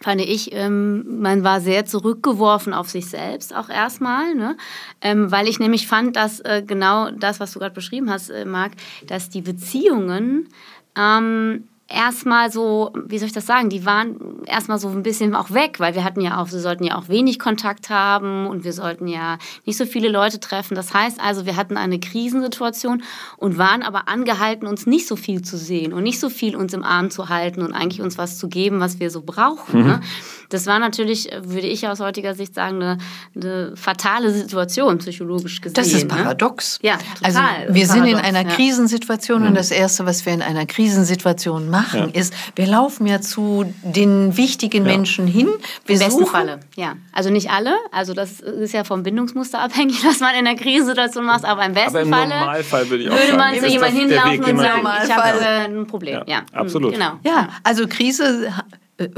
fand 0.00 0.20
ich, 0.20 0.52
ähm, 0.52 1.20
man 1.20 1.42
war 1.42 1.60
sehr 1.60 1.86
zurückgeworfen 1.86 2.74
auf 2.74 2.88
sich 2.88 3.06
selbst 3.06 3.54
auch 3.54 3.68
erstmal, 3.68 4.34
ne? 4.34 4.56
Ähm, 5.00 5.30
weil 5.30 5.48
ich 5.48 5.58
nämlich 5.58 5.86
fand, 5.86 6.16
dass 6.16 6.40
äh, 6.40 6.62
genau 6.66 7.10
das, 7.10 7.40
was 7.40 7.52
du 7.52 7.58
gerade 7.58 7.74
beschrieben 7.74 8.10
hast, 8.10 8.30
äh, 8.30 8.44
Marc, 8.44 8.72
dass 9.06 9.30
die 9.30 9.42
Beziehungen 9.42 10.48
ähm, 10.96 11.68
erstmal 11.88 12.50
so, 12.50 12.92
wie 13.06 13.18
soll 13.18 13.28
ich 13.28 13.32
das 13.32 13.46
sagen, 13.46 13.68
die 13.68 13.86
waren 13.86 14.44
erstmal 14.46 14.78
so 14.78 14.88
ein 14.88 15.02
bisschen 15.04 15.34
auch 15.36 15.52
weg, 15.52 15.78
weil 15.78 15.94
wir 15.94 16.02
hatten 16.02 16.20
ja 16.20 16.40
auch, 16.40 16.50
wir 16.50 16.58
sollten 16.58 16.82
ja 16.82 16.96
auch 16.98 17.08
wenig 17.08 17.38
Kontakt 17.38 17.90
haben 17.90 18.46
und 18.46 18.64
wir 18.64 18.72
sollten 18.72 19.06
ja 19.06 19.38
nicht 19.64 19.76
so 19.76 19.86
viele 19.86 20.08
Leute 20.08 20.40
treffen. 20.40 20.74
Das 20.74 20.92
heißt 20.92 21.20
also, 21.20 21.46
wir 21.46 21.56
hatten 21.56 21.76
eine 21.76 22.00
Krisensituation 22.00 23.02
und 23.36 23.56
waren 23.56 23.82
aber 23.82 24.08
angehalten, 24.08 24.66
uns 24.66 24.86
nicht 24.86 25.06
so 25.06 25.14
viel 25.14 25.42
zu 25.42 25.56
sehen 25.56 25.92
und 25.92 26.02
nicht 26.02 26.18
so 26.18 26.28
viel 26.28 26.56
uns 26.56 26.74
im 26.74 26.82
Arm 26.82 27.10
zu 27.10 27.28
halten 27.28 27.62
und 27.62 27.72
eigentlich 27.72 28.02
uns 28.02 28.18
was 28.18 28.38
zu 28.38 28.48
geben, 28.48 28.80
was 28.80 28.98
wir 28.98 29.10
so 29.10 29.22
brauchen. 29.22 29.80
Mhm. 29.80 29.86
Ne? 29.86 30.00
Das 30.48 30.66
war 30.66 30.78
natürlich, 30.78 31.30
würde 31.42 31.66
ich 31.66 31.86
aus 31.86 32.00
heutiger 32.00 32.34
Sicht 32.34 32.54
sagen, 32.54 32.82
eine, 32.82 32.98
eine 33.34 33.76
fatale 33.76 34.32
Situation, 34.32 34.98
psychologisch 34.98 35.60
gesehen. 35.60 35.74
Das 35.74 35.88
ist 35.88 36.08
ne? 36.08 36.08
paradox. 36.08 36.80
Ne? 36.82 36.90
Ja, 36.90 36.98
total. 37.14 37.62
Also 37.62 37.74
wir 37.74 37.86
sind 37.86 38.06
in 38.06 38.16
einer 38.16 38.42
ja. 38.42 38.54
Krisensituation 38.54 39.46
und 39.46 39.54
das 39.54 39.70
Erste, 39.70 40.04
was 40.04 40.26
wir 40.26 40.32
in 40.32 40.42
einer 40.42 40.66
Krisensituation 40.66 41.70
machen, 41.76 42.10
ja. 42.12 42.20
ist, 42.20 42.34
wir 42.54 42.66
laufen 42.66 43.06
ja 43.06 43.20
zu 43.20 43.72
den 43.82 44.36
wichtigen 44.36 44.86
ja. 44.86 44.92
Menschen 44.92 45.26
hin. 45.26 45.48
Wir 45.84 45.94
Im 45.94 46.00
besten 46.00 46.26
Falle, 46.26 46.60
ja. 46.76 46.94
Also 47.12 47.30
nicht 47.30 47.50
alle, 47.50 47.74
also 47.92 48.14
das 48.14 48.40
ist 48.40 48.72
ja 48.72 48.84
vom 48.84 49.02
Bindungsmuster 49.02 49.60
abhängig, 49.66 50.04
was 50.04 50.20
man 50.20 50.34
in 50.34 50.44
der 50.44 50.54
Krisensituation 50.54 51.24
macht, 51.24 51.44
aber 51.44 51.64
im 51.64 51.74
besten 51.74 51.96
aber 51.96 52.02
im 52.02 52.10
Falle 52.10 52.28
Normalfall 52.28 52.90
würde, 52.90 53.04
ich 53.04 53.10
auch 53.10 53.16
würde 53.16 53.36
man 53.36 53.58
zu 53.58 53.66
jemandem 53.66 54.08
hinlaufen 54.08 54.44
und 54.44 54.58
sagen, 54.58 54.88
ich 55.04 55.16
habe 55.16 55.40
äh, 55.40 55.64
ein 55.64 55.86
Problem. 55.86 56.22
Ja, 56.26 56.42
absolut. 56.52 56.92
Genau. 56.92 57.12
Ja, 57.24 57.48
also 57.62 57.86
Krise 57.86 58.52
äh, 58.98 59.08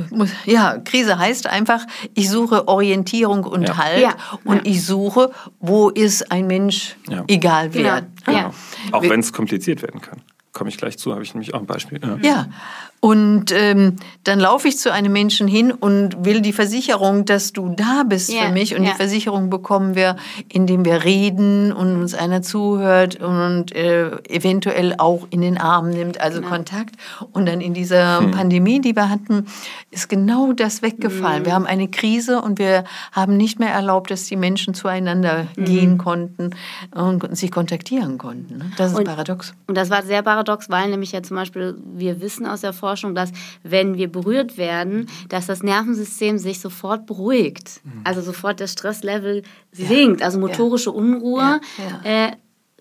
ja, 0.46 0.78
Krise 0.78 1.18
heißt 1.18 1.46
einfach, 1.46 1.86
ich 2.14 2.28
suche 2.28 2.66
Orientierung 2.68 3.44
und 3.44 3.68
ja. 3.68 3.76
Halt 3.76 4.02
ja. 4.02 4.16
und 4.44 4.56
ja. 4.56 4.62
ich 4.64 4.84
suche, 4.84 5.30
wo 5.60 5.88
ist 5.88 6.32
ein 6.32 6.46
Mensch, 6.46 6.96
egal 7.28 7.74
wer. 7.74 8.02
Genau. 8.26 8.40
Genau. 8.40 8.54
Auch 8.92 9.02
wenn 9.02 9.20
es 9.20 9.32
kompliziert 9.32 9.82
werden 9.82 10.00
kann. 10.00 10.20
Komme 10.58 10.70
ich 10.70 10.76
gleich 10.76 10.98
zu, 10.98 11.12
habe 11.12 11.22
ich 11.22 11.34
nämlich 11.34 11.54
auch 11.54 11.60
ein 11.60 11.66
Beispiel. 11.66 12.00
Ja, 12.20 12.48
und 13.00 13.52
ähm, 13.52 13.96
dann 14.24 14.40
laufe 14.40 14.66
ich 14.66 14.76
zu 14.76 14.92
einem 14.92 15.12
Menschen 15.12 15.46
hin 15.46 15.70
und 15.70 16.24
will 16.24 16.40
die 16.40 16.52
Versicherung, 16.52 17.24
dass 17.24 17.52
du 17.52 17.68
da 17.68 18.02
bist 18.02 18.28
yeah, 18.28 18.46
für 18.46 18.52
mich. 18.52 18.74
Und 18.74 18.82
yeah. 18.82 18.90
die 18.90 18.96
Versicherung 18.96 19.50
bekommen 19.50 19.94
wir, 19.94 20.16
indem 20.48 20.84
wir 20.84 21.04
reden 21.04 21.72
und 21.72 22.00
uns 22.00 22.14
einer 22.14 22.42
zuhört 22.42 23.22
und 23.22 23.74
äh, 23.74 24.10
eventuell 24.28 24.96
auch 24.98 25.28
in 25.30 25.42
den 25.42 25.58
Arm 25.58 25.90
nimmt, 25.90 26.20
also 26.20 26.40
genau. 26.40 26.52
Kontakt. 26.52 26.96
Und 27.32 27.46
dann 27.46 27.60
in 27.60 27.72
dieser 27.72 28.18
hm. 28.18 28.32
Pandemie, 28.32 28.80
die 28.80 28.96
wir 28.96 29.08
hatten, 29.08 29.46
ist 29.92 30.08
genau 30.08 30.52
das 30.52 30.82
weggefallen. 30.82 31.38
Hm. 31.38 31.46
Wir 31.46 31.54
haben 31.54 31.66
eine 31.66 31.86
Krise 31.86 32.42
und 32.42 32.58
wir 32.58 32.82
haben 33.12 33.36
nicht 33.36 33.60
mehr 33.60 33.70
erlaubt, 33.70 34.10
dass 34.10 34.24
die 34.24 34.36
Menschen 34.36 34.74
zueinander 34.74 35.46
hm. 35.54 35.64
gehen 35.64 35.98
konnten 35.98 36.50
und 36.92 37.36
sich 37.36 37.52
kontaktieren 37.52 38.18
konnten. 38.18 38.72
Das 38.76 38.90
ist 38.90 38.98
und, 38.98 39.04
paradox. 39.04 39.54
Und 39.68 39.76
das 39.76 39.88
war 39.88 40.02
sehr 40.02 40.22
paradox, 40.22 40.68
weil 40.68 40.90
nämlich 40.90 41.12
ja 41.12 41.22
zum 41.22 41.36
Beispiel 41.36 41.76
wir 41.94 42.20
wissen 42.20 42.44
aus 42.44 42.62
der 42.62 42.72
Forschung, 42.72 42.87
Forschung, 42.88 43.14
dass 43.14 43.30
wenn 43.62 43.96
wir 43.98 44.10
berührt 44.10 44.56
werden, 44.56 45.08
dass 45.28 45.46
das 45.46 45.62
Nervensystem 45.62 46.38
sich 46.38 46.58
sofort 46.58 47.04
beruhigt. 47.04 47.80
Mhm. 47.84 48.00
Also 48.04 48.22
sofort 48.22 48.60
der 48.60 48.66
Stresslevel 48.66 49.42
sinkt. 49.72 50.22
Also 50.22 50.38
motorische 50.38 50.90
Unruhe. 50.90 51.60
Äh, 52.02 52.32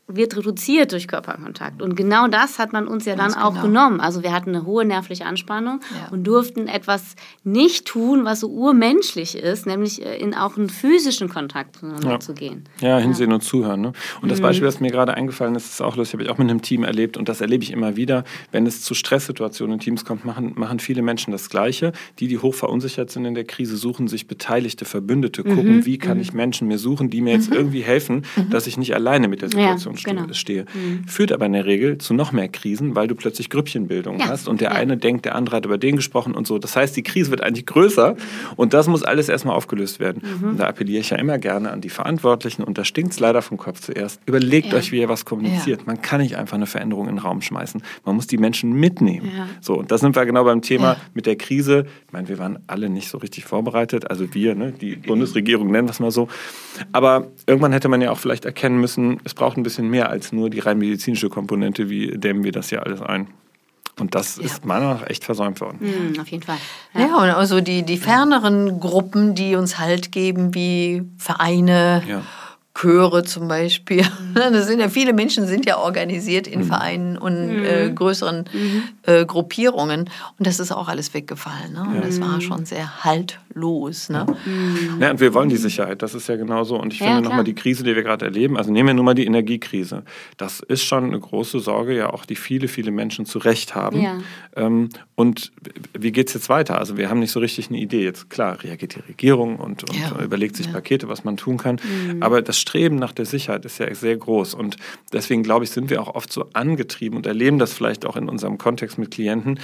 wird 0.08 0.38
reduziert 0.38 0.94
durch 0.94 1.08
Körperkontakt. 1.08 1.82
Und 1.82 1.96
genau 1.96 2.28
das 2.28 2.60
hat 2.60 2.72
man 2.72 2.88
uns 2.88 3.06
ja 3.06 3.16
Ganz 3.16 3.34
dann 3.34 3.44
auch 3.44 3.52
genau. 3.52 3.64
genommen. 3.64 4.00
Also 4.00 4.24
wir 4.24 4.32
hatten 4.32 4.56
eine 4.56 4.66
hohe 4.66 4.86
nervliche 4.86 5.26
Anspannung 5.26 5.82
ja. 5.92 6.12
und 6.12 6.26
durften 6.26 6.68
etwas 6.68 7.16
nicht 7.44 7.86
tun, 7.86 8.24
was 8.24 8.40
so 8.40 8.48
urmenschlich 8.48 9.38
ist, 9.38 9.66
nämlich 9.66 10.06
äh, 10.06 10.18
in 10.18 10.34
auch 10.34 10.58
einen 10.58 10.70
physischen 10.70 11.28
Kontakt 11.28 11.78
zueinander 11.78 12.12
ja. 12.12 12.20
zu 12.20 12.34
gehen. 12.34 12.64
Ja, 12.80 12.98
hinsehen 13.00 13.30
ja. 13.30 13.36
und 13.36 13.42
zuhören. 13.42 13.82
Ne? 13.82 13.94
Und 14.22 14.32
das 14.32 14.40
mhm. 14.40 14.44
Beispiel, 14.44 14.66
das 14.66 14.80
mir 14.80 14.92
gerade 14.92 15.14
eingefallen 15.14 15.56
ist, 15.56 15.72
ist 15.72 15.82
auch 15.82 15.98
lustig, 15.98 16.14
habe 16.14 16.24
ich 16.24 16.30
auch 16.30 16.38
mit 16.38 16.50
einem 16.50 16.62
Team 16.62 16.84
erlebt 16.84 17.18
und 17.18 17.28
das 17.28 17.42
erlebe 17.42 17.64
ich 17.64 17.72
immer 17.72 17.98
wieder. 17.98 18.24
Wenn 18.52 18.66
es 18.66 18.82
zu 18.82 18.94
Stresssituationen 18.94 19.74
in 19.74 19.80
Teams 19.82 20.06
kommt, 20.06 20.24
machen, 20.24 20.54
machen 20.56 20.80
viele 20.80 21.02
Menschen 21.02 21.32
das 21.32 21.50
Gleiche. 21.50 21.92
Die, 22.20 22.30
die 22.30 22.38
hoch 22.38 22.56
verunsichert 22.56 23.12
sind 23.12 23.26
in 23.26 23.36
der 23.36 23.44
Krise, 23.44 23.76
suchen 23.76 24.08
sich 24.08 24.28
beteiligte 24.28 24.86
Verbündete, 24.86 25.44
gucken, 25.44 25.78
mhm. 25.78 25.86
wie 25.86 25.98
kann 25.98 26.18
mhm. 26.18 26.24
ich 26.24 26.34
Menschen 26.34 26.70
mir 26.70 26.78
suchen, 26.78 27.10
die 27.10 27.20
mir 27.20 27.34
jetzt 27.34 27.50
mhm. 27.50 27.58
irgendwie 27.58 27.82
helfen, 27.82 28.24
mhm. 28.38 28.50
dass 28.52 28.68
ich 28.68 28.78
nicht 28.78 28.96
alleine 28.96 29.28
mit 29.28 29.42
der 29.42 29.50
Situation 29.50 29.97
genau. 30.04 30.26
stehe. 30.34 30.66
Mhm. 30.74 31.08
Führt 31.08 31.32
aber 31.32 31.46
in 31.46 31.54
der 31.54 31.66
Regel 31.66 31.98
zu 31.98 32.14
noch 32.14 32.32
mehr 32.32 32.48
Krisen, 32.48 32.96
weil 32.96 33.08
du 33.08 33.16
plötzlich 33.16 33.50
Grüppchenbildung 33.50 34.20
ja. 34.20 34.28
hast 34.28 34.48
und 34.48 34.62
der 34.62 34.72
ja. 34.72 34.76
eine 34.76 34.98
denkt, 34.98 35.26
der 35.26 35.36
andere 35.36 35.58
hat 35.58 35.66
über 35.66 35.78
den 35.78 35.96
gesprochen 35.96 36.34
und 36.34 36.48
so. 36.48 36.60
Das 36.60 36.76
heißt, 36.76 36.96
die 36.96 37.04
Krise 37.04 37.32
wird 37.32 37.42
eigentlich 37.42 37.66
größer 37.66 38.16
und 38.56 38.74
das 38.74 38.88
muss 38.88 39.04
alles 39.04 39.30
erstmal 39.30 39.56
aufgelöst 39.56 40.00
werden. 40.00 40.22
Mhm. 40.24 40.50
Und 40.50 40.60
da 40.60 40.68
appelliere 40.68 41.02
ich 41.02 41.10
ja 41.10 41.18
immer 41.18 41.38
gerne 41.38 41.72
an 41.72 41.82
die 41.82 41.90
Verantwortlichen 41.90 42.64
und 42.64 42.78
da 42.78 42.86
stinkt 42.86 43.14
es 43.14 43.20
leider 43.20 43.42
vom 43.42 43.58
Kopf 43.58 43.80
zuerst. 43.82 44.22
Überlegt 44.26 44.68
ja. 44.68 44.78
euch, 44.78 44.92
wie 44.92 45.00
ihr 45.00 45.10
was 45.10 45.26
kommuniziert. 45.26 45.88
Man 45.88 46.02
kann 46.02 46.22
nicht 46.22 46.38
einfach 46.38 46.56
eine 46.56 46.68
Veränderung 46.68 47.08
in 47.08 47.16
den 47.16 47.20
Raum 47.20 47.42
schmeißen. 47.42 47.82
Man 48.06 48.16
muss 48.16 48.28
die 48.28 48.38
Menschen 48.38 48.74
mitnehmen. 48.74 49.32
So, 49.62 49.76
und 49.76 49.92
da 49.92 49.98
sind 49.98 50.16
wir 50.16 50.26
genau 50.26 50.44
beim 50.44 50.62
Thema 50.62 50.98
mit 51.14 51.26
der 51.26 51.36
Krise. 51.36 51.86
Ich 52.08 52.14
meine, 52.14 52.28
wir 52.28 52.40
waren 52.40 52.60
alle 52.68 52.90
nicht 52.90 53.10
so 53.10 53.18
richtig 53.18 53.46
vorbereitet, 53.46 54.10
also 54.10 54.34
wir, 54.34 54.56
ne, 54.56 54.72
die 54.72 54.96
Bundesregierung 54.96 55.72
nennen 55.72 55.88
wir 55.88 55.92
es 55.92 56.00
mal 56.00 56.12
so. 56.12 56.28
Aber 56.92 57.28
irgendwann 57.46 57.72
hätte 57.72 57.90
man 57.90 58.02
ja 58.02 58.12
auch 58.12 58.20
vielleicht 58.20 58.46
erkennen 58.46 58.80
müssen, 58.80 59.20
es 59.24 59.34
braucht 59.34 59.58
ein 59.58 59.64
bisschen 59.64 59.87
mehr 59.90 60.10
als 60.10 60.32
nur 60.32 60.50
die 60.50 60.60
rein 60.60 60.78
medizinische 60.78 61.30
Komponente, 61.30 61.90
wie 61.90 62.18
dämmen 62.18 62.44
wir 62.44 62.52
das 62.52 62.70
hier 62.70 62.84
alles 62.86 63.02
ein. 63.02 63.28
Und 64.00 64.14
das 64.14 64.38
ja. 64.38 64.44
ist 64.44 64.66
meiner 64.66 64.86
Meinung 64.86 65.02
nach 65.02 65.10
echt 65.10 65.24
versäumt 65.24 65.60
worden. 65.60 65.80
Mhm, 65.80 66.20
auf 66.20 66.28
jeden 66.28 66.44
Fall. 66.44 66.58
Ja. 66.94 67.02
ja, 67.02 67.16
und 67.18 67.30
also 67.30 67.62
die, 67.62 67.84
die 67.84 67.98
ferneren 67.98 68.80
Gruppen, 68.80 69.34
die 69.34 69.56
uns 69.56 69.80
Halt 69.80 70.12
geben, 70.12 70.54
wie 70.54 71.04
Vereine, 71.18 72.04
ja. 72.08 72.22
Chöre 72.80 73.24
zum 73.24 73.48
Beispiel. 73.48 74.04
Mhm. 74.04 74.38
Das 74.58 74.68
sind 74.68 74.80
ja 74.80 74.90
viele 74.90 75.14
Menschen 75.14 75.48
sind 75.48 75.66
ja 75.66 75.78
organisiert 75.78 76.48
in 76.48 76.62
mhm. 76.62 76.66
Vereinen 76.66 77.18
und 77.18 77.58
mhm. 77.58 77.66
äh, 77.66 77.90
größeren 77.90 78.46
mhm. 78.52 78.84
äh, 79.04 79.26
Gruppierungen 79.26 80.10
und 80.38 80.48
das 80.48 80.60
ist 80.60 80.72
auch 80.72 80.88
alles 80.88 81.14
weggefallen. 81.14 81.74
Ne? 81.74 81.82
Und 81.82 81.96
ja. 81.96 82.02
das 82.02 82.22
war 82.22 82.40
schon 82.40 82.66
sehr 82.66 83.04
haltlos. 83.04 84.10
Ne? 84.10 84.26
Mhm. 84.46 85.02
Ja, 85.02 85.12
und 85.12 85.20
wir 85.20 85.34
wollen 85.34 85.50
die 85.50 85.58
Sicherheit. 85.58 86.02
Das 86.02 86.14
ist 86.14 86.28
ja 86.30 86.36
genauso. 86.36 86.80
Und 86.80 86.94
ich 86.94 87.00
ja, 87.00 87.08
finde 87.08 87.24
nochmal 87.24 87.44
die 87.44 87.56
Krise, 87.56 87.84
die 87.84 87.96
wir 87.96 88.04
gerade 88.04 88.26
erleben. 88.26 88.58
Also 88.58 88.72
nehmen 88.72 88.88
wir 88.88 88.94
nur 88.94 89.04
mal 89.04 89.16
die 89.16 89.26
Energiekrise. 89.26 90.04
Das 90.38 90.60
ist 90.60 90.84
schon 90.84 91.06
eine 91.06 91.20
große 91.20 91.60
Sorge, 91.60 91.96
ja 91.96 92.12
auch 92.12 92.26
die 92.26 92.36
viele 92.36 92.68
viele 92.68 92.92
Menschen 92.92 93.26
zu 93.26 93.40
Recht 93.40 93.76
haben. 93.76 94.02
Ja. 94.02 94.20
Ähm, 94.56 94.90
und 95.16 95.52
wie 95.98 96.12
geht 96.12 96.28
es 96.28 96.36
jetzt 96.36 96.50
weiter? 96.50 96.78
Also 96.78 96.96
wir 96.96 97.10
haben 97.10 97.20
nicht 97.20 97.32
so 97.32 97.40
richtig 97.40 97.70
eine 97.70 97.80
Idee. 97.80 98.04
Jetzt 98.04 98.30
klar 98.30 98.64
reagiert 98.64 98.96
die 98.96 99.02
Regierung 99.02 99.58
und, 99.58 99.84
und 99.90 100.22
überlegt 100.22 100.56
sich 100.56 100.72
Pakete, 100.72 101.10
was 101.10 101.24
man 101.24 101.38
tun 101.38 101.58
kann. 101.58 101.80
Aber 102.20 102.42
das 102.42 102.60
Streben 102.68 102.98
nach 102.98 103.14
der 103.14 103.26
Sicherheit 103.26 103.66
ist 103.66 103.78
ja 103.80 103.94
sehr 103.96 104.18
groß. 104.18 104.54
Und 104.54 104.78
deswegen, 105.14 105.44
glaube 105.44 105.64
ich, 105.64 105.72
sind 105.72 105.90
wir 105.90 106.02
auch 106.02 106.14
oft 106.16 106.32
so 106.32 106.50
angetrieben 106.54 107.18
und 107.18 107.26
erleben 107.26 107.60
das 107.60 107.74
vielleicht 107.74 108.06
auch 108.06 108.18
in 108.18 108.28
unserem 108.28 108.58
Kontext 108.58 108.98
mit 108.98 109.12
Klienten, 109.12 109.60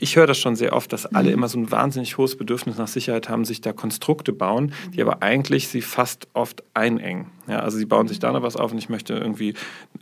ich 0.00 0.16
höre 0.16 0.26
das 0.26 0.38
schon 0.38 0.56
sehr 0.56 0.72
oft, 0.72 0.92
dass 0.92 1.06
alle 1.06 1.28
mhm. 1.28 1.34
immer 1.34 1.48
so 1.48 1.58
ein 1.58 1.70
wahnsinnig 1.70 2.18
hohes 2.18 2.36
Bedürfnis 2.36 2.78
nach 2.78 2.88
Sicherheit 2.88 3.28
haben, 3.28 3.44
sich 3.44 3.60
da 3.60 3.72
Konstrukte 3.72 4.32
bauen, 4.32 4.72
die 4.92 5.00
aber 5.00 5.22
eigentlich 5.22 5.68
sie 5.68 5.82
fast 5.82 6.26
oft 6.32 6.64
einengen. 6.74 7.26
Ja, 7.46 7.60
also 7.60 7.78
sie 7.78 7.86
bauen 7.86 8.08
sich 8.08 8.18
da 8.18 8.32
noch 8.32 8.42
was 8.42 8.56
auf 8.56 8.72
und 8.72 8.78
ich 8.78 8.88
möchte 8.88 9.14
irgendwie 9.14 9.54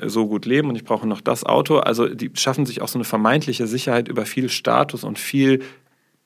so 0.02 0.26
gut 0.26 0.46
leben 0.46 0.70
und 0.70 0.76
ich 0.76 0.84
brauche 0.84 1.06
noch 1.06 1.20
das 1.20 1.44
Auto. 1.44 1.76
Also 1.78 2.08
die 2.08 2.30
schaffen 2.34 2.64
sich 2.64 2.80
auch 2.80 2.88
so 2.88 2.98
eine 2.98 3.04
vermeintliche 3.04 3.66
Sicherheit 3.66 4.08
über 4.08 4.25
viel 4.25 4.48
Status 4.48 5.04
und 5.04 5.18
viel 5.18 5.62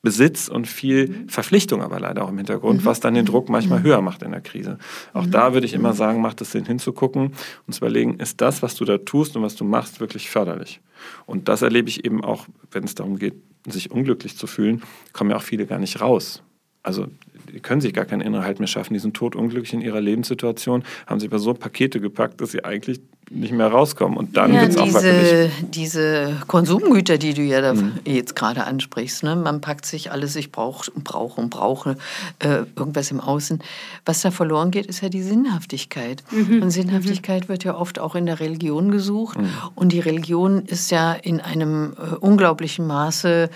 Besitz 0.01 0.47
und 0.47 0.67
viel 0.67 1.07
mhm. 1.07 1.29
Verpflichtung 1.29 1.81
aber 1.81 1.99
leider 1.99 2.23
auch 2.23 2.29
im 2.29 2.37
Hintergrund, 2.37 2.81
mhm. 2.81 2.85
was 2.85 2.99
dann 2.99 3.13
den 3.13 3.25
Druck 3.25 3.49
manchmal 3.49 3.79
mhm. 3.79 3.83
höher 3.83 4.01
macht 4.01 4.23
in 4.23 4.31
der 4.31 4.41
Krise. 4.41 4.79
Auch 5.13 5.25
mhm. 5.25 5.31
da 5.31 5.53
würde 5.53 5.65
ich 5.65 5.73
immer 5.73 5.93
sagen, 5.93 6.21
macht 6.21 6.41
es 6.41 6.51
Sinn 6.51 6.65
hinzugucken 6.65 7.33
und 7.67 7.73
zu 7.73 7.79
überlegen, 7.79 8.19
ist 8.19 8.41
das, 8.41 8.63
was 8.63 8.75
du 8.75 8.85
da 8.85 8.97
tust 8.97 9.35
und 9.35 9.43
was 9.43 9.55
du 9.55 9.63
machst, 9.63 9.99
wirklich 9.99 10.29
förderlich? 10.29 10.81
Und 11.25 11.47
das 11.47 11.61
erlebe 11.61 11.89
ich 11.89 12.03
eben 12.05 12.23
auch, 12.23 12.47
wenn 12.71 12.83
es 12.83 12.95
darum 12.95 13.19
geht, 13.19 13.35
sich 13.67 13.91
unglücklich 13.91 14.37
zu 14.37 14.47
fühlen, 14.47 14.81
kommen 15.13 15.29
ja 15.29 15.37
auch 15.37 15.43
viele 15.43 15.67
gar 15.67 15.77
nicht 15.77 16.01
raus. 16.01 16.41
Also 16.83 17.07
die 17.53 17.59
können 17.59 17.81
sich 17.81 17.93
gar 17.93 18.05
keinen 18.05 18.21
inneren 18.21 18.43
Halt 18.43 18.59
mehr 18.59 18.67
schaffen. 18.67 18.93
Die 18.93 18.99
sind 18.99 19.15
totunglücklich 19.15 19.73
in 19.73 19.81
ihrer 19.81 20.01
Lebenssituation, 20.01 20.83
haben 21.05 21.19
sich 21.19 21.29
aber 21.29 21.37
so 21.37 21.53
Pakete 21.53 21.99
gepackt, 21.99 22.41
dass 22.41 22.51
sie 22.51 22.65
eigentlich 22.65 23.01
nicht 23.33 23.53
mehr 23.53 23.67
rauskommen. 23.67 24.17
Und 24.17 24.35
dann 24.35 24.53
ja, 24.53 24.61
wird 24.61 24.71
es 24.71 24.77
auch 24.77 24.85
diese, 24.85 25.49
diese 25.61 26.37
Konsumgüter, 26.47 27.17
die 27.17 27.33
du 27.33 27.41
ja 27.41 27.73
mhm. 27.73 27.93
jetzt 28.05 28.35
gerade 28.35 28.65
ansprichst, 28.65 29.23
ne? 29.23 29.35
man 29.35 29.61
packt 29.61 29.85
sich 29.85 30.11
alles, 30.11 30.35
ich 30.35 30.51
brauche 30.51 30.91
und 30.91 31.03
brauche 31.03 31.39
und 31.39 31.49
brauche 31.49 31.97
äh, 32.39 32.63
irgendwas 32.75 33.09
im 33.11 33.19
Außen. 33.19 33.59
Was 34.05 34.21
da 34.21 34.31
verloren 34.31 34.71
geht, 34.71 34.85
ist 34.85 35.01
ja 35.01 35.09
die 35.09 35.23
Sinnhaftigkeit. 35.23 36.23
Mhm. 36.31 36.61
Und 36.61 36.71
Sinnhaftigkeit 36.71 37.45
mhm. 37.45 37.49
wird 37.49 37.63
ja 37.63 37.75
oft 37.75 37.99
auch 37.99 38.15
in 38.15 38.25
der 38.25 38.39
Religion 38.39 38.91
gesucht. 38.91 39.39
Mhm. 39.39 39.49
Und 39.75 39.93
die 39.93 39.99
Religion 39.99 40.63
ist 40.65 40.91
ja 40.91 41.13
in 41.13 41.39
einem 41.39 41.93
äh, 41.93 42.15
unglaublichen 42.15 42.85
Maße 42.85 43.49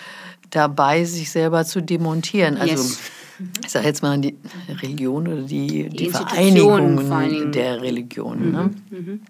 dabei, 0.51 1.03
sich 1.03 1.31
selber 1.31 1.65
zu 1.65 1.81
demontieren. 1.81 2.57
Also 2.57 2.71
yes 2.71 2.99
ich 3.63 3.71
sage 3.71 3.87
jetzt 3.87 4.01
mal 4.01 4.17
die 4.17 4.35
Religion 4.81 5.27
oder 5.27 5.41
die, 5.41 5.89
die, 5.89 5.89
die 5.89 6.09
Vereinigungen 6.09 7.51
der 7.51 7.81
Religion. 7.81 8.51
Ne? 8.51 8.71
Mhm. 8.89 9.21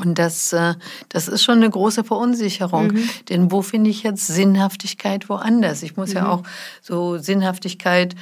Und 0.00 0.18
das, 0.18 0.52
äh, 0.52 0.74
das 1.08 1.28
ist 1.28 1.42
schon 1.42 1.56
eine 1.56 1.70
große 1.70 2.04
Verunsicherung. 2.04 2.88
Mhm. 2.88 3.08
Denn 3.28 3.52
wo 3.52 3.62
finde 3.62 3.90
ich 3.90 4.02
jetzt 4.02 4.26
Sinnhaftigkeit 4.26 5.28
woanders? 5.28 5.82
Ich 5.82 5.96
muss 5.96 6.10
mhm. 6.10 6.16
ja 6.16 6.28
auch 6.28 6.42
so 6.82 7.18
Sinnhaftigkeit 7.18 8.16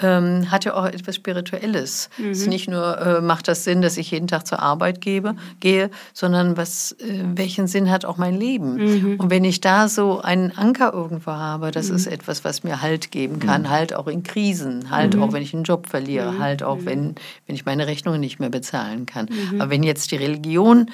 ähm, 0.00 0.50
hat 0.50 0.64
ja 0.64 0.74
auch 0.74 0.86
etwas 0.86 1.14
Spirituelles. 1.14 2.10
Mhm. 2.18 2.30
Es 2.30 2.40
ist 2.40 2.48
nicht 2.48 2.68
nur, 2.68 2.98
äh, 3.00 3.20
macht 3.20 3.46
das 3.48 3.64
Sinn, 3.64 3.80
dass 3.80 3.96
ich 3.96 4.10
jeden 4.10 4.26
Tag 4.26 4.46
zur 4.46 4.60
Arbeit 4.60 5.00
gebe, 5.00 5.36
gehe, 5.60 5.90
sondern 6.12 6.56
was, 6.56 6.92
äh, 6.92 7.22
welchen 7.34 7.68
Sinn 7.68 7.90
hat 7.90 8.04
auch 8.04 8.16
mein 8.16 8.34
Leben? 8.34 8.76
Mhm. 8.76 9.20
Und 9.20 9.30
wenn 9.30 9.44
ich 9.44 9.60
da 9.60 9.88
so 9.88 10.20
einen 10.20 10.52
Anker 10.56 10.92
irgendwo 10.92 11.32
habe, 11.32 11.70
das 11.70 11.90
mhm. 11.90 11.96
ist 11.96 12.06
etwas, 12.06 12.44
was 12.44 12.64
mir 12.64 12.82
Halt 12.82 13.12
geben 13.12 13.38
kann, 13.38 13.62
mhm. 13.62 13.70
Halt 13.70 13.94
auch 13.94 14.08
in 14.08 14.24
Krisen, 14.24 14.90
Halt 14.90 15.14
mhm. 15.14 15.22
auch, 15.22 15.32
wenn 15.32 15.42
ich 15.42 15.54
einen 15.54 15.64
Job 15.64 15.86
verliere, 15.88 16.32
mhm. 16.32 16.38
Halt 16.40 16.62
auch, 16.62 16.78
wenn, 16.84 17.14
wenn 17.46 17.54
ich 17.54 17.64
meine 17.64 17.86
Rechnungen 17.86 18.20
nicht 18.20 18.40
mehr 18.40 18.50
bezahlen 18.50 19.06
kann. 19.06 19.28
Aber 19.58 19.70
wenn 19.70 19.84
jetzt 19.84 20.10
die 20.10 20.16
Religion 20.16 20.90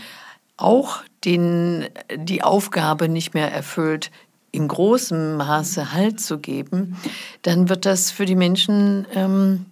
auch 0.61 1.03
den, 1.25 1.87
die 2.17 2.43
Aufgabe 2.43 3.09
nicht 3.09 3.35
mehr 3.35 3.53
erfüllt, 3.53 4.11
in 4.53 4.69
großem 4.69 5.37
Maße 5.37 5.93
Halt 5.93 6.21
zu 6.21 6.39
geben, 6.39 6.97
dann 7.43 7.69
wird 7.69 7.87
das 7.87 8.11
für 8.11 8.27
die 8.27 8.35
Menschen 8.35 9.07
ähm, 9.15 9.67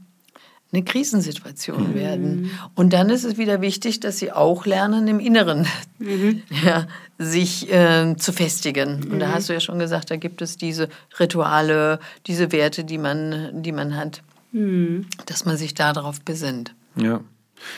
eine 0.73 0.85
Krisensituation 0.85 1.90
mhm. 1.90 1.95
werden. 1.95 2.50
Und 2.75 2.92
dann 2.92 3.09
ist 3.09 3.25
es 3.25 3.38
wieder 3.38 3.61
wichtig, 3.61 4.00
dass 4.00 4.18
sie 4.18 4.33
auch 4.33 4.66
lernen, 4.66 5.09
im 5.09 5.18
Inneren 5.18 5.66
mhm. 5.99 6.42
ja, 6.64 6.87
sich 7.18 7.73
äh, 7.73 8.14
zu 8.16 8.33
festigen. 8.33 9.00
Mhm. 9.00 9.12
Und 9.12 9.18
da 9.21 9.28
mhm. 9.28 9.33
hast 9.33 9.49
du 9.49 9.54
ja 9.54 9.61
schon 9.61 9.78
gesagt, 9.78 10.11
da 10.11 10.16
gibt 10.16 10.42
es 10.42 10.57
diese 10.57 10.88
Rituale, 11.18 12.00
diese 12.26 12.52
Werte, 12.52 12.85
die 12.85 12.99
man, 12.99 13.62
die 13.62 13.73
man 13.73 13.97
hat, 13.97 14.23
mhm. 14.52 15.07
dass 15.26 15.45
man 15.45 15.57
sich 15.57 15.75
darauf 15.75 16.21
besinnt. 16.21 16.75
Ja. 16.97 17.21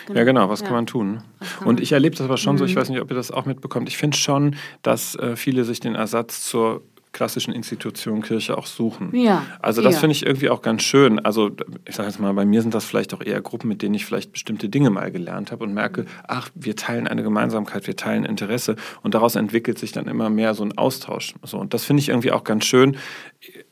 Genau. 0.06 0.18
Ja, 0.18 0.24
genau, 0.24 0.48
was 0.48 0.60
ja. 0.60 0.66
kann 0.66 0.74
man 0.74 0.86
tun? 0.86 1.22
Kann 1.58 1.68
und 1.68 1.80
ich 1.80 1.92
erlebe 1.92 2.16
das 2.16 2.24
aber 2.24 2.36
schon 2.36 2.54
mhm. 2.54 2.58
so, 2.58 2.64
ich 2.64 2.76
weiß 2.76 2.88
nicht, 2.90 3.00
ob 3.00 3.10
ihr 3.10 3.16
das 3.16 3.30
auch 3.30 3.46
mitbekommt. 3.46 3.88
Ich 3.88 3.96
finde 3.96 4.16
schon, 4.16 4.56
dass 4.82 5.14
äh, 5.16 5.36
viele 5.36 5.64
sich 5.64 5.80
den 5.80 5.94
Ersatz 5.94 6.44
zur 6.44 6.82
klassischen 7.20 7.52
Institutionen 7.52 8.22
Kirche 8.22 8.56
auch 8.56 8.64
suchen. 8.64 9.14
Ja, 9.14 9.44
also 9.60 9.82
das 9.82 9.96
ja. 9.96 10.00
finde 10.00 10.12
ich 10.12 10.24
irgendwie 10.24 10.48
auch 10.48 10.62
ganz 10.62 10.82
schön. 10.82 11.18
Also 11.18 11.50
ich 11.86 11.94
sage 11.94 12.08
jetzt 12.08 12.18
mal, 12.18 12.32
bei 12.32 12.46
mir 12.46 12.62
sind 12.62 12.72
das 12.72 12.86
vielleicht 12.86 13.12
auch 13.12 13.20
eher 13.20 13.42
Gruppen, 13.42 13.68
mit 13.68 13.82
denen 13.82 13.94
ich 13.94 14.06
vielleicht 14.06 14.32
bestimmte 14.32 14.70
Dinge 14.70 14.88
mal 14.88 15.10
gelernt 15.10 15.52
habe 15.52 15.64
und 15.64 15.74
merke, 15.74 16.06
ach, 16.26 16.48
wir 16.54 16.76
teilen 16.76 17.06
eine 17.06 17.22
Gemeinsamkeit, 17.22 17.86
wir 17.86 17.94
teilen 17.94 18.24
Interesse 18.24 18.76
und 19.02 19.12
daraus 19.12 19.36
entwickelt 19.36 19.78
sich 19.78 19.92
dann 19.92 20.06
immer 20.08 20.30
mehr 20.30 20.54
so 20.54 20.64
ein 20.64 20.78
Austausch. 20.78 21.34
So, 21.42 21.58
und 21.58 21.74
das 21.74 21.84
finde 21.84 22.00
ich 22.00 22.08
irgendwie 22.08 22.32
auch 22.32 22.42
ganz 22.42 22.64
schön 22.64 22.96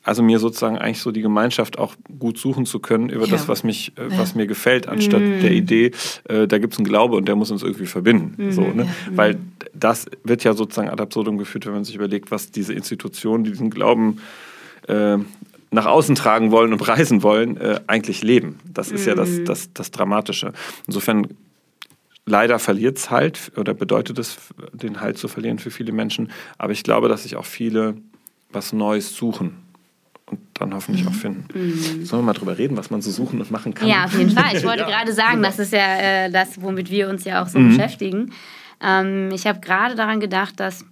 also 0.03 0.23
mir 0.23 0.39
sozusagen 0.39 0.79
eigentlich 0.79 1.01
so 1.01 1.11
die 1.11 1.21
Gemeinschaft 1.21 1.79
auch 1.79 1.95
gut 2.19 2.39
suchen 2.39 2.65
zu 2.65 2.79
können 2.81 3.11
über 3.11 3.27
ja. 3.27 3.31
das, 3.31 3.47
was 3.47 3.63
mich, 3.63 3.93
äh, 3.97 4.19
was 4.19 4.35
mir 4.35 4.47
gefällt, 4.47 4.89
anstatt 4.89 5.21
mhm. 5.21 5.41
der 5.41 5.53
Idee, 5.53 5.91
äh, 6.25 6.47
da 6.47 6.59
gibt 6.59 6.73
es 6.73 6.79
einen 6.79 6.89
Glaube 6.89 7.17
und 7.17 7.29
der 7.29 7.37
muss 7.37 7.51
uns 7.51 7.63
irgendwie 7.63 7.85
verbinden. 7.85 8.43
Mhm. 8.43 8.53
So, 8.53 8.63
ne? 8.63 8.85
Ja. 8.85 8.89
Weil 9.11 9.39
das 9.79 10.07
wird 10.25 10.45
ja 10.45 10.55
sozusagen 10.55 10.89
ad 10.89 11.03
absurdum 11.03 11.39
geführt, 11.39 11.67
wenn 11.67 11.73
man 11.73 11.85
sich 11.85 11.95
überlegt, 11.95 12.31
was 12.31 12.51
diese 12.51 12.75
Institutionen, 12.75 13.45
die 13.45 13.51
diesen 13.51 13.71
Glauben 13.71 14.21
äh, 14.87 15.19
nach 15.71 15.87
außen 15.87 16.15
tragen 16.15 16.51
wollen 16.51 16.73
und 16.73 16.79
preisen 16.79 17.23
wollen, 17.23 17.57
äh, 17.59 17.81
eigentlich 17.87 18.23
leben. 18.23 18.59
Das 18.73 18.91
ist 18.91 19.03
mhm. 19.03 19.09
ja 19.09 19.15
das, 19.15 19.29
mhm. 19.29 19.45
das, 19.45 19.73
das 19.73 19.91
Dramatische. 19.91 20.53
Insofern 20.87 21.29
leider 22.27 22.59
verliert 22.59 22.99
es 22.99 23.11
halt 23.11 23.53
oder 23.57 23.75
bedeutet 23.75 24.19
es, 24.19 24.37
den 24.73 25.01
Halt 25.01 25.19
zu 25.19 25.29
verlieren 25.29 25.59
für 25.59 25.71
viele 25.71 25.93
Menschen. 25.93 26.31
Aber 26.57 26.73
ich 26.73 26.83
glaube, 26.83 27.09
dass 27.09 27.25
sich 27.25 27.37
auch 27.37 27.47
viele 27.47 27.97
was 28.51 28.73
Neues 28.73 29.15
suchen 29.15 29.57
und 30.27 30.41
dann 30.55 30.75
hoffentlich 30.75 31.07
auch 31.07 31.13
finden. 31.13 31.47
Mhm. 31.55 32.05
Sollen 32.05 32.23
wir 32.23 32.27
mal 32.27 32.33
drüber 32.33 32.57
reden, 32.57 32.77
was 32.77 32.91
man 32.91 33.03
so 33.03 33.11
suchen 33.11 33.41
und 33.41 33.51
machen 33.51 33.75
kann? 33.75 33.89
Ja, 33.89 34.05
auf 34.05 34.17
jeden 34.17 34.31
Fall. 34.31 34.57
Ich 34.57 34.65
wollte 34.65 34.83
ja. 34.83 34.89
gerade 34.89 35.13
sagen, 35.13 35.43
das 35.43 35.59
ist 35.59 35.73
ja 35.73 36.27
äh, 36.27 36.31
das, 36.31 36.61
womit 36.61 36.91
wir 36.91 37.09
uns 37.09 37.25
ja 37.25 37.43
auch 37.43 37.49
so 37.49 37.59
mhm. 37.59 37.71
beschäftigen. 37.71 38.33
Ähm, 38.81 39.31
ich 39.33 39.47
habe 39.47 39.61
gerade 39.61 39.95
daran 39.95 40.21
gedacht, 40.21 40.59
dass 40.61 40.85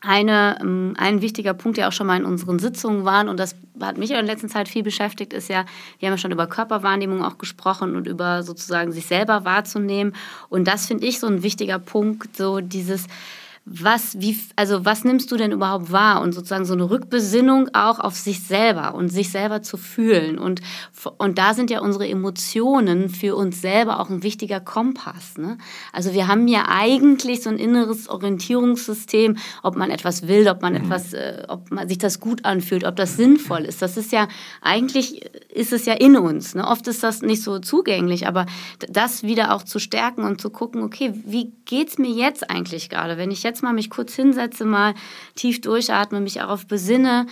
eine, 0.00 0.58
ähm, 0.60 0.94
ein 0.96 1.20
wichtiger 1.20 1.54
Punkt, 1.54 1.76
der 1.78 1.88
auch 1.88 1.92
schon 1.92 2.06
mal 2.06 2.16
in 2.16 2.24
unseren 2.24 2.58
Sitzungen 2.58 3.04
war, 3.04 3.28
und 3.28 3.38
das 3.38 3.54
hat 3.80 3.98
mich 3.98 4.10
in 4.10 4.16
der 4.16 4.24
letzten 4.24 4.48
Zeit 4.48 4.68
viel 4.68 4.82
beschäftigt, 4.82 5.32
ist 5.32 5.48
ja, 5.48 5.64
wir 5.98 6.08
haben 6.08 6.14
ja 6.14 6.18
schon 6.18 6.32
über 6.32 6.46
Körperwahrnehmung 6.46 7.22
auch 7.22 7.38
gesprochen 7.38 7.96
und 7.96 8.06
über 8.06 8.42
sozusagen 8.42 8.92
sich 8.92 9.06
selber 9.06 9.44
wahrzunehmen. 9.44 10.14
Und 10.48 10.66
das 10.66 10.86
finde 10.86 11.06
ich 11.06 11.20
so 11.20 11.26
ein 11.26 11.42
wichtiger 11.42 11.78
Punkt, 11.78 12.36
so 12.36 12.60
dieses, 12.60 13.06
was, 13.72 14.20
wie, 14.20 14.36
also 14.56 14.84
was 14.84 15.04
nimmst 15.04 15.30
du 15.30 15.36
denn 15.36 15.52
überhaupt 15.52 15.92
wahr? 15.92 16.22
Und 16.22 16.32
sozusagen 16.32 16.64
so 16.64 16.72
eine 16.74 16.90
Rückbesinnung 16.90 17.68
auch 17.72 18.00
auf 18.00 18.16
sich 18.16 18.42
selber 18.42 18.96
und 18.96 19.10
sich 19.10 19.30
selber 19.30 19.62
zu 19.62 19.76
fühlen. 19.76 20.38
Und, 20.38 20.60
und 21.18 21.38
da 21.38 21.54
sind 21.54 21.70
ja 21.70 21.80
unsere 21.80 22.08
Emotionen 22.08 23.08
für 23.08 23.36
uns 23.36 23.60
selber 23.60 24.00
auch 24.00 24.10
ein 24.10 24.24
wichtiger 24.24 24.58
Kompass. 24.58 25.38
Ne? 25.38 25.56
Also 25.92 26.12
wir 26.14 26.26
haben 26.26 26.48
ja 26.48 26.64
eigentlich 26.68 27.44
so 27.44 27.50
ein 27.50 27.58
inneres 27.58 28.08
Orientierungssystem, 28.08 29.36
ob 29.62 29.76
man 29.76 29.92
etwas 29.92 30.26
will, 30.26 30.48
ob 30.48 30.62
man 30.62 30.72
mhm. 30.72 30.80
etwas, 30.80 31.12
äh, 31.12 31.44
ob 31.46 31.70
man 31.70 31.88
sich 31.88 31.98
das 31.98 32.18
gut 32.18 32.44
anfühlt, 32.44 32.82
ob 32.82 32.96
das 32.96 33.16
sinnvoll 33.16 33.60
ist. 33.60 33.82
Das 33.82 33.96
ist 33.96 34.10
ja, 34.10 34.26
eigentlich 34.62 35.24
ist 35.48 35.72
es 35.72 35.86
ja 35.86 35.94
in 35.94 36.16
uns. 36.16 36.56
Ne? 36.56 36.66
Oft 36.66 36.88
ist 36.88 37.04
das 37.04 37.22
nicht 37.22 37.44
so 37.44 37.60
zugänglich, 37.60 38.26
aber 38.26 38.46
das 38.88 39.22
wieder 39.22 39.54
auch 39.54 39.62
zu 39.62 39.78
stärken 39.78 40.24
und 40.24 40.40
zu 40.40 40.50
gucken, 40.50 40.82
okay, 40.82 41.12
wie 41.24 41.52
geht's 41.66 41.98
mir 41.98 42.10
jetzt 42.10 42.50
eigentlich 42.50 42.88
gerade, 42.88 43.16
wenn 43.16 43.30
ich 43.30 43.44
jetzt 43.44 43.59
jetzt 43.60 43.62
mal 43.62 43.72
mich 43.74 43.90
kurz 43.90 44.14
hinsetze, 44.14 44.64
mal 44.64 44.94
tief 45.34 45.60
durchatme, 45.60 46.20
mich 46.20 46.34
darauf 46.34 46.66
besinne, 46.66 47.26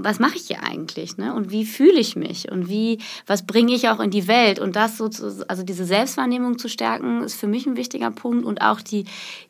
was 0.00 0.20
mache 0.20 0.36
ich 0.36 0.46
hier 0.46 0.62
eigentlich, 0.62 1.16
ne? 1.16 1.34
Und 1.34 1.50
wie 1.50 1.66
fühle 1.66 1.98
ich 1.98 2.14
mich 2.14 2.50
und 2.52 2.68
wie, 2.68 2.98
was 3.26 3.44
bringe 3.44 3.74
ich 3.74 3.88
auch 3.88 3.98
in 3.98 4.12
die 4.12 4.28
Welt? 4.28 4.60
Und 4.60 4.76
das 4.76 4.96
so, 4.96 5.08
zu, 5.08 5.44
also 5.48 5.64
diese 5.64 5.84
Selbstwahrnehmung 5.84 6.56
zu 6.56 6.68
stärken, 6.68 7.22
ist 7.22 7.34
für 7.34 7.48
mich 7.48 7.66
ein 7.66 7.76
wichtiger 7.76 8.12
Punkt 8.12 8.46
und 8.46 8.62
auch 8.62 8.80
die, 8.80 9.06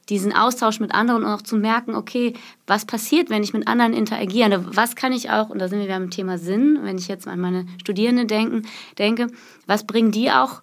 diesen 0.09 0.35
Austausch 0.35 0.81
mit 0.81 0.95
anderen 0.95 1.23
und 1.23 1.31
auch 1.31 1.43
zu 1.43 1.57
merken, 1.57 1.95
okay, 1.95 2.33
was 2.67 2.87
passiert, 2.87 3.29
wenn 3.29 3.43
ich 3.43 3.53
mit 3.53 3.69
anderen 3.69 3.93
interagiere? 3.93 4.65
Was 4.75 4.97
kann 4.97 5.13
ich 5.13 5.31
auch, 5.31 5.51
und 5.51 5.59
da 5.59 5.69
sind 5.69 5.81
wir 5.81 5.89
beim 5.89 6.11
Thema 6.11 6.39
Sinn, 6.39 6.79
wenn 6.83 6.97
ich 6.97 7.09
jetzt 7.09 7.29
an 7.29 7.41
meine 7.41 7.67
Studierenden 7.79 8.27
denken, 8.27 8.63
denke, 8.97 9.27
was 9.67 9.87
bringen 9.87 10.13
die 10.13 10.31
auch 10.31 10.63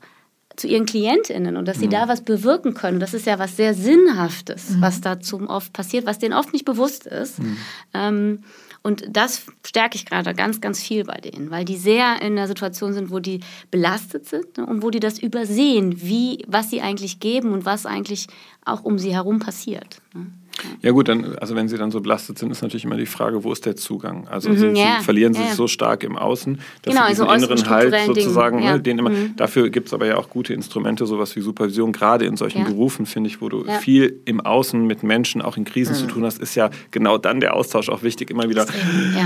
zu 0.56 0.68
ihren 0.68 0.86
KlientInnen 0.86 1.58
und 1.58 1.68
dass 1.68 1.80
sie 1.80 1.88
mhm. 1.88 1.92
da 1.92 2.08
was 2.08 2.22
bewirken 2.22 2.74
können. 2.74 3.00
Das 3.00 3.14
ist 3.14 3.26
ja 3.26 3.40
was 3.40 3.58
sehr 3.58 3.74
Sinnhaftes, 3.74 4.72
mhm. 4.72 4.82
was 4.82 5.02
da 5.02 5.18
oft 5.48 5.74
passiert, 5.74 6.06
was 6.06 6.20
denen 6.20 6.34
oft 6.34 6.54
nicht 6.54 6.66
bewusst 6.66 7.06
ist. 7.06 7.40
Mhm. 7.40 7.58
Ähm, 7.94 8.44
und 8.86 9.04
das 9.10 9.48
stärke 9.66 9.96
ich 9.96 10.06
gerade 10.06 10.36
ganz, 10.36 10.62
ganz 10.62 10.80
viel 10.80 11.06
bei 11.06 11.18
denen, 11.18 11.50
weil 11.50 11.66
die 11.66 11.76
sehr 11.76 12.22
in 12.22 12.34
einer 12.34 12.48
Situation 12.48 12.94
sind, 12.94 13.10
wo 13.10 13.18
die 13.18 13.40
belastet 13.72 14.28
sind 14.28 14.58
ne, 14.58 14.66
und 14.68 14.84
wo 14.84 14.92
die 14.92 15.00
das 15.00 15.18
übersehen, 15.18 16.04
wie, 16.04 16.46
was 16.48 16.70
sie 16.70 16.82
eigentlich 16.82 17.20
geben 17.20 17.52
und 17.52 17.66
was 17.66 17.88
eigentlich 17.88 18.28
auch 18.64 18.84
um 18.84 19.00
sie 19.00 19.16
herum 19.16 19.40
passiert. 19.40 20.02
Ne? 20.14 20.28
Ja 20.82 20.92
gut, 20.92 21.08
dann, 21.08 21.36
also 21.38 21.56
wenn 21.56 21.68
sie 21.68 21.78
dann 21.78 21.92
so 21.92 22.00
belastet 22.02 22.40
sind, 22.40 22.52
ist 22.52 22.62
natürlich 22.62 22.86
immer 22.86 22.98
die 22.98 23.06
Frage, 23.06 23.44
wo 23.44 23.52
ist 23.52 23.66
der 23.66 23.76
Zugang? 23.76 24.28
Also 24.28 24.50
Mhm, 24.50 24.58
sind 24.58 24.76
ja, 24.78 24.98
sie, 25.00 25.04
verlieren 25.06 25.34
sie 25.34 25.40
ja, 25.42 25.46
sich 25.48 25.52
ja. 25.52 25.56
so 25.58 25.68
stark 25.68 26.04
im 26.04 26.18
Außen, 26.18 26.60
dass 26.82 26.94
Genau, 26.94 27.06
sie 27.06 27.10
also 27.10 27.24
diesen 27.24 27.36
äußeren 27.36 27.58
inneren 27.60 27.70
Halt 27.70 28.06
sozusagen, 28.06 28.60
ne, 28.64 28.80
den 28.80 29.00
immer, 29.00 29.10
Mhm. 29.10 29.36
dafür 29.36 29.70
gibt 29.70 29.88
es 29.88 29.94
aber 29.94 30.06
ja 30.06 30.18
auch 30.18 30.30
gute 30.30 30.54
Instrumente, 30.54 31.06
sowas 31.06 31.36
wie 31.36 31.42
Supervision, 31.42 31.92
gerade 31.92 32.26
in 32.26 32.38
solchen. 32.38 32.64
Berufen, 32.64 33.06
finde 33.06 33.30
ich, 33.30 33.42
wo 33.42 33.50
du 33.50 33.66
viel 33.82 34.22
im 34.26 34.40
Außen 34.42 34.86
mit 34.86 35.04
Menschen, 35.04 35.42
auch 35.42 35.58
in 35.58 35.66
Krisen 35.66 35.94
zu 35.96 36.08
tun 36.08 36.24
hast, 36.26 36.40
ist 36.40 36.56
ja 36.56 36.70
genau 36.92 37.18
dann 37.18 37.40
der 37.42 37.54
Austausch 37.56 37.90
auch 37.90 38.02
wichtig, 38.02 38.30
immer 38.32 38.50
wieder 38.50 38.66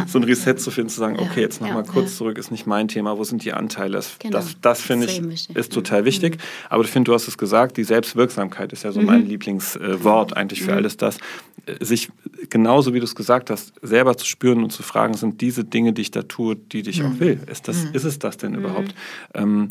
so 0.08 0.18
ein 0.20 0.24
Reset 0.24 0.56
zu 0.58 0.72
finden, 0.72 0.90
zu 0.90 1.00
sagen, 1.00 1.18
okay, 1.20 1.42
jetzt 1.42 1.62
nochmal 1.62 1.84
Ja. 1.86 1.92
kurz 1.92 2.18
zurück, 2.18 2.38
ist 2.38 2.52
nicht 2.52 2.66
mein 2.68 2.88
Thema, 2.88 3.18
wo 3.18 3.24
sind 3.24 3.44
die 3.46 3.54
Anteile? 3.54 3.94
Das, 3.98 4.18
Genau. 4.20 4.38
das, 4.38 4.56
das 4.62 4.82
finde 4.82 5.06
ich, 5.06 5.24
wichtig. 5.24 5.56
ist 5.56 5.72
total 5.74 6.06
wichtig. 6.06 6.38
Aber 6.70 6.84
ich 6.84 6.90
finde, 6.90 7.10
du 7.10 7.14
hast 7.14 7.28
es 7.28 7.38
gesagt, 7.38 7.78
die 7.78 7.84
Selbstwirksamkeit 7.84 8.74
ist 8.74 8.84
ja 8.84 8.92
so 8.92 9.02
mein 9.02 9.26
Lieblingswort 9.28 10.36
eigentlich 10.36 10.62
für 10.64 10.74
alles 10.74 10.98
das. 10.98 11.19
Äh, 11.66 11.84
Sich 11.84 12.10
genauso 12.50 12.94
wie 12.94 13.00
du 13.00 13.06
es 13.06 13.16
gesagt 13.16 13.50
hast, 13.50 13.74
selber 13.82 14.16
zu 14.18 14.26
spüren 14.26 14.64
und 14.64 14.72
zu 14.72 14.84
fragen, 14.84 15.14
sind 15.16 15.42
diese 15.42 15.64
Dinge, 15.64 15.94
die 15.94 16.02
ich 16.04 16.12
da 16.12 16.24
tue, 16.24 16.56
die 16.56 16.84
dich 16.84 17.04
auch 17.04 17.20
will? 17.20 17.40
Ist, 17.52 17.68
das, 17.68 17.86
ist 17.94 18.04
es 18.06 18.20
das 18.20 18.38
denn 18.38 18.56
überhaupt? 18.56 18.94
Ähm, 19.34 19.70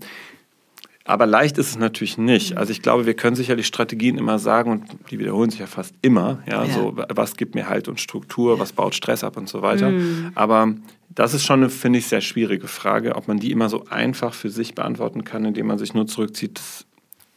aber 1.04 1.24
leicht 1.24 1.56
ist 1.56 1.70
es 1.70 1.78
natürlich 1.78 2.18
nicht. 2.18 2.58
Also 2.58 2.70
ich 2.70 2.82
glaube, 2.82 3.06
wir 3.06 3.14
können 3.14 3.34
sicherlich 3.34 3.66
Strategien 3.66 4.18
immer 4.18 4.38
sagen 4.38 4.70
und 4.72 4.84
die 5.10 5.18
wiederholen 5.18 5.48
sich 5.48 5.60
ja 5.60 5.66
fast 5.66 5.94
immer. 6.02 6.42
Ja, 6.46 6.64
Ja. 6.64 6.74
so 6.74 6.92
was 6.96 7.36
gibt 7.36 7.54
mir 7.54 7.66
Halt 7.66 7.88
und 7.88 7.98
Struktur, 7.98 8.58
was 8.58 8.72
baut 8.74 8.94
Stress 8.94 9.24
ab 9.24 9.38
und 9.38 9.48
so 9.48 9.62
weiter. 9.62 9.90
Aber 10.34 10.74
das 11.08 11.32
ist 11.32 11.46
schon 11.46 11.60
eine, 11.60 11.70
finde 11.70 11.98
ich, 12.00 12.06
sehr 12.08 12.20
schwierige 12.20 12.68
Frage, 12.68 13.16
ob 13.16 13.26
man 13.26 13.38
die 13.40 13.50
immer 13.52 13.70
so 13.70 13.86
einfach 13.88 14.34
für 14.34 14.50
sich 14.50 14.74
beantworten 14.74 15.24
kann, 15.24 15.46
indem 15.46 15.68
man 15.68 15.78
sich 15.78 15.94
nur 15.94 16.06
zurückzieht. 16.06 16.58
Das, 16.58 16.84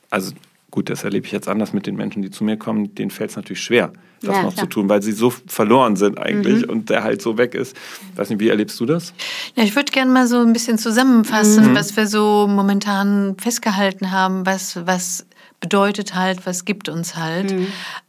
also 0.09 0.33
gut, 0.71 0.89
das 0.89 1.03
erlebe 1.03 1.25
ich 1.25 1.31
jetzt 1.31 1.47
anders 1.49 1.73
mit 1.73 1.85
den 1.85 1.95
Menschen, 1.95 2.21
die 2.21 2.31
zu 2.31 2.43
mir 2.43 2.57
kommen. 2.57 2.95
Denen 2.95 3.11
fällt 3.11 3.29
es 3.31 3.35
natürlich 3.35 3.61
schwer, 3.61 3.91
das 4.21 4.35
Ja, 4.37 4.43
noch 4.43 4.53
klar. 4.53 4.65
zu 4.65 4.69
tun, 4.69 4.89
weil 4.89 5.01
sie 5.03 5.11
so 5.11 5.29
verloren 5.29 5.97
sind 5.97 6.17
eigentlich 6.17 6.67
und 6.67 6.89
der 6.89 7.03
halt 7.03 7.21
so 7.21 7.37
weg 7.37 7.53
ist. 7.53 7.75
Weiß 8.15 8.29
nicht, 8.29 8.39
wie 8.39 8.49
erlebst 8.49 8.79
du 8.79 8.85
das? 8.85 9.13
Ja, 9.55 9.63
ich 9.63 9.75
würde 9.75 9.91
gerne 9.91 10.09
mal 10.11 10.27
so 10.27 10.39
ein 10.39 10.53
bisschen 10.53 10.77
zusammenfassen, 10.77 11.75
was 11.75 11.95
wir 11.97 12.07
so 12.07 12.47
momentan 12.49 13.35
festgehalten 13.37 14.11
haben, 14.11 14.45
was, 14.45 14.79
was 14.85 15.25
bedeutet 15.59 16.15
halt, 16.15 16.45
was 16.47 16.65
gibt 16.65 16.89
uns 16.89 17.15
halt. 17.17 17.51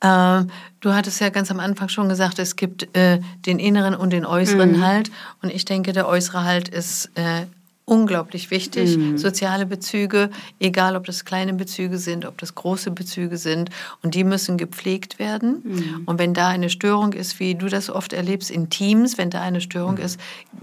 Äh, 0.00 0.44
du 0.80 0.94
hattest 0.94 1.20
ja 1.20 1.28
ganz 1.28 1.50
am 1.50 1.60
Anfang 1.60 1.88
schon 1.88 2.08
gesagt, 2.08 2.38
es 2.38 2.56
gibt 2.56 2.96
äh, 2.96 3.18
den 3.44 3.58
inneren 3.58 3.94
und 3.94 4.10
den 4.10 4.24
äußeren 4.24 4.86
Halt. 4.86 5.10
Und 5.42 5.52
ich 5.52 5.64
denke, 5.64 5.92
der 5.92 6.08
äußere 6.08 6.44
Halt 6.44 6.68
ist 6.68 7.10
äh, 7.14 7.42
unglaublich 7.84 8.50
wichtig. 8.50 8.96
Soziale 9.18 9.66
Bezüge, 9.66 10.30
egal 10.60 10.94
ob 10.96 11.04
das 11.04 11.24
kleine 11.24 11.52
Bezüge 11.52 11.98
sind, 11.98 12.24
ob 12.24 12.38
das 12.38 12.54
große 12.54 12.90
Bezüge 12.92 13.36
sind, 13.36 13.70
und 14.02 14.14
die 14.14 14.24
müssen 14.24 14.56
gepflegt 14.56 15.18
werden. 15.18 15.62
Und 16.06 16.18
wenn 16.18 16.32
da 16.32 16.48
eine 16.48 16.70
Störung 16.70 17.12
ist, 17.12 17.40
wie 17.40 17.54
du 17.54 17.66
das 17.68 17.90
oft 17.90 18.12
erlebst 18.12 18.50
in 18.50 18.70
Teams, 18.70 19.18
wenn 19.18 19.30
da 19.30 19.40
eine 19.40 19.60
Störung 19.60 19.98
ist, 19.98 20.20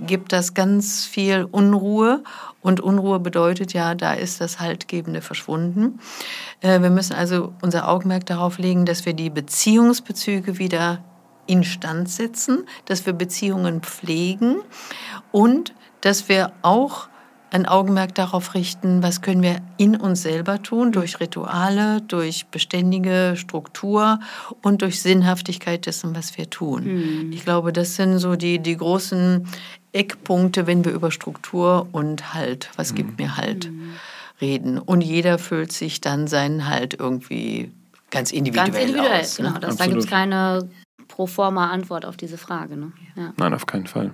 gibt 0.08 0.32
das 0.32 0.53
ganz 0.53 1.05
viel 1.05 1.45
Unruhe. 1.51 2.23
Und 2.62 2.82
Unruhe 2.82 3.19
bedeutet 3.19 3.73
ja, 3.73 3.95
da 3.95 4.13
ist 4.13 4.41
das 4.41 4.60
Haltgebende 4.60 5.21
verschwunden. 5.21 5.99
Äh, 6.62 6.82
Wir 6.82 6.89
müssen 6.89 7.13
also 7.13 7.53
unser 7.62 7.88
Augenmerk 7.88 8.25
darauf 8.25 8.58
legen, 8.58 8.86
dass 8.86 9.05
wir 9.05 9.13
die 9.13 9.29
Beziehungsbezüge 9.29 10.58
wieder 10.58 11.03
instand 11.47 12.10
setzen, 12.10 12.65
dass 12.86 13.05
wir 13.05 13.13
Beziehungen 13.13 13.82
pflegen 13.82 14.58
und 15.32 15.73
dass 16.01 16.29
wir 16.29 16.51
auch 16.62 17.07
ein 17.51 17.65
Augenmerk 17.65 18.13
darauf 18.13 18.53
richten, 18.53 19.01
was 19.01 19.21
können 19.21 19.41
wir 19.41 19.57
in 19.77 19.95
uns 19.95 20.21
selber 20.21 20.62
tun, 20.62 20.91
durch 20.91 21.19
Rituale, 21.19 22.01
durch 22.01 22.45
beständige 22.47 23.33
Struktur 23.38 24.19
und 24.62 24.81
durch 24.83 25.01
Sinnhaftigkeit 25.01 25.85
dessen, 25.88 26.15
was 26.15 26.38
wir 26.38 26.49
tun. 26.49 27.31
Ich 27.33 27.43
glaube, 27.43 27.73
das 27.73 27.95
sind 27.95 28.19
so 28.19 28.35
die, 28.35 28.59
die 28.59 28.77
großen 28.77 29.47
Eckpunkte, 29.93 30.67
wenn 30.67 30.85
wir 30.85 30.91
über 30.91 31.09
Struktur 31.09 31.88
und 31.91 32.35
Halt, 32.35 32.69
was 32.75 32.93
gibt 32.93 33.17
mir 33.17 33.35
Halt, 33.38 33.71
reden. 34.39 34.77
Und 34.77 35.01
jeder 35.01 35.39
fühlt 35.39 35.71
sich 35.71 36.01
dann 36.01 36.27
seinen 36.27 36.67
Halt 36.69 36.93
irgendwie 36.99 37.71
ganz 38.12 38.31
individuell, 38.31 38.71
Ganz 38.71 38.79
individuell, 38.79 39.21
aus. 39.21 39.35
genau. 39.38 39.49
Ne? 39.53 39.59
Das, 39.59 39.77
da 39.77 39.88
gibt 39.88 39.97
es 39.97 40.07
keine 40.07 40.69
pro 41.07 41.25
forma 41.27 41.69
Antwort 41.69 42.05
auf 42.05 42.17
diese 42.17 42.38
Frage. 42.38 42.77
Ne? 42.77 42.91
Ja. 43.15 43.33
Nein, 43.38 43.53
auf 43.53 43.65
keinen 43.65 43.88
Fall. 43.88 44.13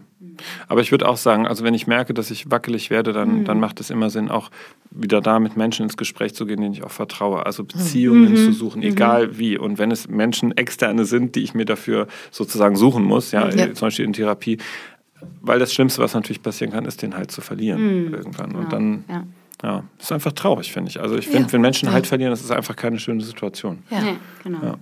Aber 0.67 0.82
ich 0.82 0.91
würde 0.91 1.08
auch 1.08 1.17
sagen, 1.17 1.45
also 1.48 1.63
wenn 1.63 1.74
ich 1.74 1.88
merke, 1.88 2.13
dass 2.13 2.32
ich 2.32 2.50
wackelig 2.52 2.89
werde, 2.89 3.13
dann, 3.13 3.39
Mhm. 3.41 3.45
dann 3.45 3.60
macht 3.60 3.80
es 3.80 3.89
immer 3.89 4.10
Sinn, 4.10 4.30
auch 4.30 4.50
wieder 4.91 5.21
da 5.21 5.39
mit 5.39 5.56
Menschen 5.58 5.84
ins 5.84 5.98
Gespräch 5.98 6.34
zu 6.36 6.45
gehen, 6.45 6.62
denen 6.62 6.74
ich 6.74 6.84
auch 6.84 6.91
vertraue. 6.91 7.45
Also 7.45 7.63
Beziehungen 7.63 8.32
Mhm. 8.32 8.36
zu 8.38 8.52
suchen, 8.54 8.82
egal 8.84 9.38
wie. 9.38 9.58
Und 9.58 9.78
wenn 9.78 9.91
es 9.91 10.08
Menschen 10.08 10.56
externe 10.58 11.06
sind, 11.06 11.36
die 11.36 11.41
ich 11.43 11.54
mir 11.54 11.65
dafür 11.65 12.08
sozusagen 12.32 12.76
suchen 12.76 13.04
muss, 13.04 13.32
ja, 13.32 13.50
Ja. 13.50 13.74
zum 13.74 13.88
Beispiel 13.88 14.06
in 14.06 14.13
Therapie, 14.13 14.58
weil 15.41 15.60
das 15.60 15.74
Schlimmste, 15.74 16.02
was 16.02 16.13
natürlich 16.13 16.41
passieren 16.41 16.71
kann, 16.74 16.86
ist, 16.86 17.02
den 17.02 17.15
halt 17.15 17.32
zu 17.32 17.41
verlieren 17.41 18.12
irgendwann. 18.13 18.56
Und 18.56 18.71
dann, 18.74 18.89
Mhm. 18.91 19.04
Ja. 19.10 19.24
ja, 19.63 19.84
ist 20.00 20.12
einfach 20.12 20.32
traurig, 20.34 20.71
finde 20.74 20.89
ich. 20.89 21.00
Also 21.02 21.17
ich 21.17 21.28
finde, 21.28 21.48
Ja. 21.48 21.54
wenn 21.54 21.62
Menschen 21.62 21.88
Ja. 21.88 21.93
halt 21.93 22.08
verlieren, 22.08 22.32
das 22.32 22.41
ist 22.41 22.52
einfach 22.52 22.76
keine 22.76 23.00
schöne 23.00 23.21
Situation. 23.24 23.84
Ja. 23.89 24.02
Genau. 24.43 24.76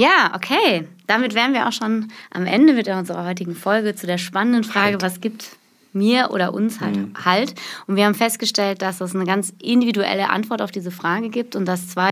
Ja. 0.00 0.32
Okay. 0.34 0.88
Damit 1.06 1.34
wären 1.34 1.52
wir 1.52 1.68
auch 1.68 1.72
schon 1.72 2.08
am 2.30 2.46
Ende 2.46 2.72
mit 2.72 2.88
unserer 2.88 3.26
heutigen 3.26 3.54
Folge 3.54 3.94
zu 3.94 4.06
der 4.06 4.16
spannenden 4.16 4.64
Frage, 4.64 5.02
was 5.02 5.20
gibt 5.20 5.56
mir 5.92 6.30
oder 6.30 6.54
uns 6.54 6.80
halt 6.80 6.96
Halt? 7.24 7.54
Und 7.86 7.96
wir 7.96 8.06
haben 8.06 8.14
festgestellt, 8.14 8.80
dass 8.80 9.02
es 9.02 9.14
eine 9.14 9.24
ganz 9.26 9.52
individuelle 9.60 10.30
Antwort 10.30 10.62
auf 10.62 10.70
diese 10.70 10.90
Frage 10.90 11.28
gibt 11.28 11.54
und 11.54 11.66
dass 11.66 11.88
zwei 11.88 12.08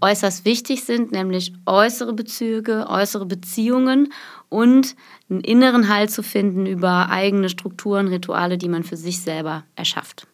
äußerst 0.00 0.44
wichtig 0.44 0.84
sind, 0.84 1.10
nämlich 1.12 1.54
äußere 1.64 2.12
Bezüge, 2.12 2.86
äußere 2.88 3.24
Beziehungen 3.24 4.12
und 4.50 4.94
einen 5.30 5.40
inneren 5.40 5.88
Halt 5.88 6.10
zu 6.10 6.22
finden 6.22 6.66
über 6.66 7.08
eigene 7.08 7.48
Strukturen, 7.48 8.08
Rituale, 8.08 8.58
die 8.58 8.68
man 8.68 8.84
für 8.84 8.96
sich 8.96 9.22
selber 9.22 9.64
erschafft. 9.76 10.26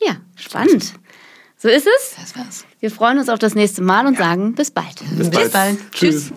Ja, 0.00 0.16
spannend. 0.36 0.94
So 1.62 1.68
ist 1.68 1.86
es. 1.86 2.16
Das 2.20 2.36
war's. 2.36 2.64
Wir 2.80 2.90
freuen 2.90 3.18
uns 3.18 3.28
auf 3.28 3.38
das 3.38 3.54
nächste 3.54 3.82
Mal 3.82 4.08
und 4.08 4.18
sagen 4.18 4.54
bis 4.54 4.72
bald. 4.72 4.96
Bis, 5.16 5.30
Bis 5.30 5.50
bald. 5.50 5.78
Tschüss. 5.92 6.32